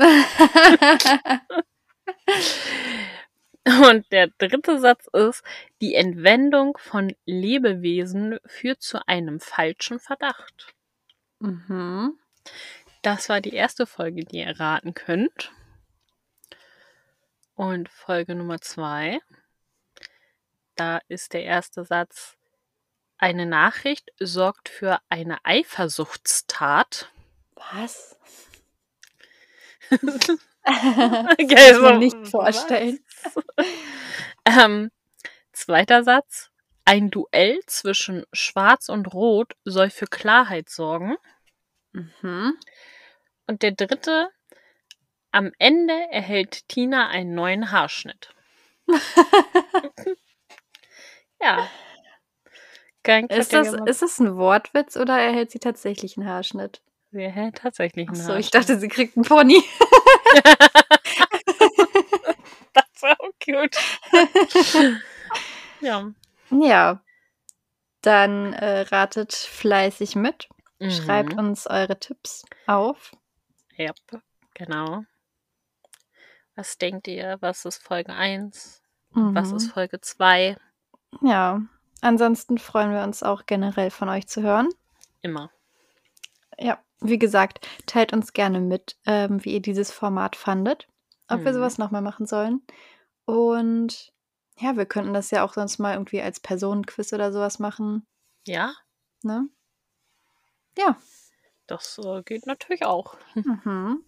[3.66, 5.44] Und der dritte Satz ist,
[5.82, 10.74] die Entwendung von Lebewesen führt zu einem falschen Verdacht.
[11.40, 12.18] mhm.
[13.02, 15.52] Das war die erste Folge, die ihr erraten könnt.
[17.56, 19.20] Und Folge Nummer zwei,
[20.76, 22.37] da ist der erste Satz,
[23.18, 27.10] eine Nachricht sorgt für eine Eifersuchtstat.
[27.56, 28.18] Was?
[30.68, 33.00] Okay, Kann ich mir nicht vorstellen.
[34.50, 34.92] Ähm,
[35.52, 36.52] zweiter Satz,
[36.86, 41.18] ein Duell zwischen Schwarz und Rot soll für Klarheit sorgen.
[41.92, 42.58] Mhm.
[43.46, 44.30] Und der dritte,
[45.32, 48.34] am Ende erhält Tina einen neuen Haarschnitt.
[51.42, 51.70] ja.
[53.08, 56.82] Gang Ist das, ist das ein Wortwitz oder erhält sie tatsächlich einen Haarschnitt?
[57.12, 58.54] Sie erhält tatsächlich einen Achso, ich Haarschnitt.
[58.56, 59.64] dachte, sie kriegt einen Pony.
[62.74, 63.76] das war auch gut.
[65.82, 66.12] ja.
[66.52, 67.02] Ja.
[68.02, 70.50] Dann äh, ratet fleißig mit.
[70.90, 71.40] Schreibt Mhm.
[71.40, 73.12] uns eure Tipps auf.
[73.78, 73.94] Ja,
[74.54, 75.04] genau.
[76.56, 77.38] Was denkt ihr?
[77.40, 78.82] Was ist Folge 1?
[79.12, 79.56] Was Mhm.
[79.58, 80.56] ist Folge 2?
[81.22, 81.62] Ja.
[82.02, 84.70] Ansonsten freuen wir uns auch generell von euch zu hören.
[85.22, 85.52] Immer.
[86.60, 90.88] Ja, wie gesagt, teilt uns gerne mit, ähm, wie ihr dieses Format fandet.
[91.28, 91.56] Ob wir Mhm.
[91.56, 92.62] sowas nochmal machen sollen.
[93.26, 94.14] Und
[94.60, 98.06] ja, wir könnten das ja auch sonst mal irgendwie als Personenquiz oder sowas machen.
[98.46, 98.74] Ja,
[99.24, 99.50] Ne?
[100.78, 100.96] Ja.
[101.66, 103.18] das äh, geht natürlich auch.
[103.36, 104.04] Mhm.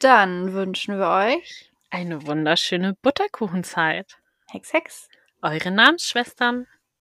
[0.00, 4.18] Dann wünschen wir euch Eine wunderschöne Butterkuchenzeit.
[4.50, 5.08] Hex Hex.
[5.42, 6.68] Eure Namensschwestern.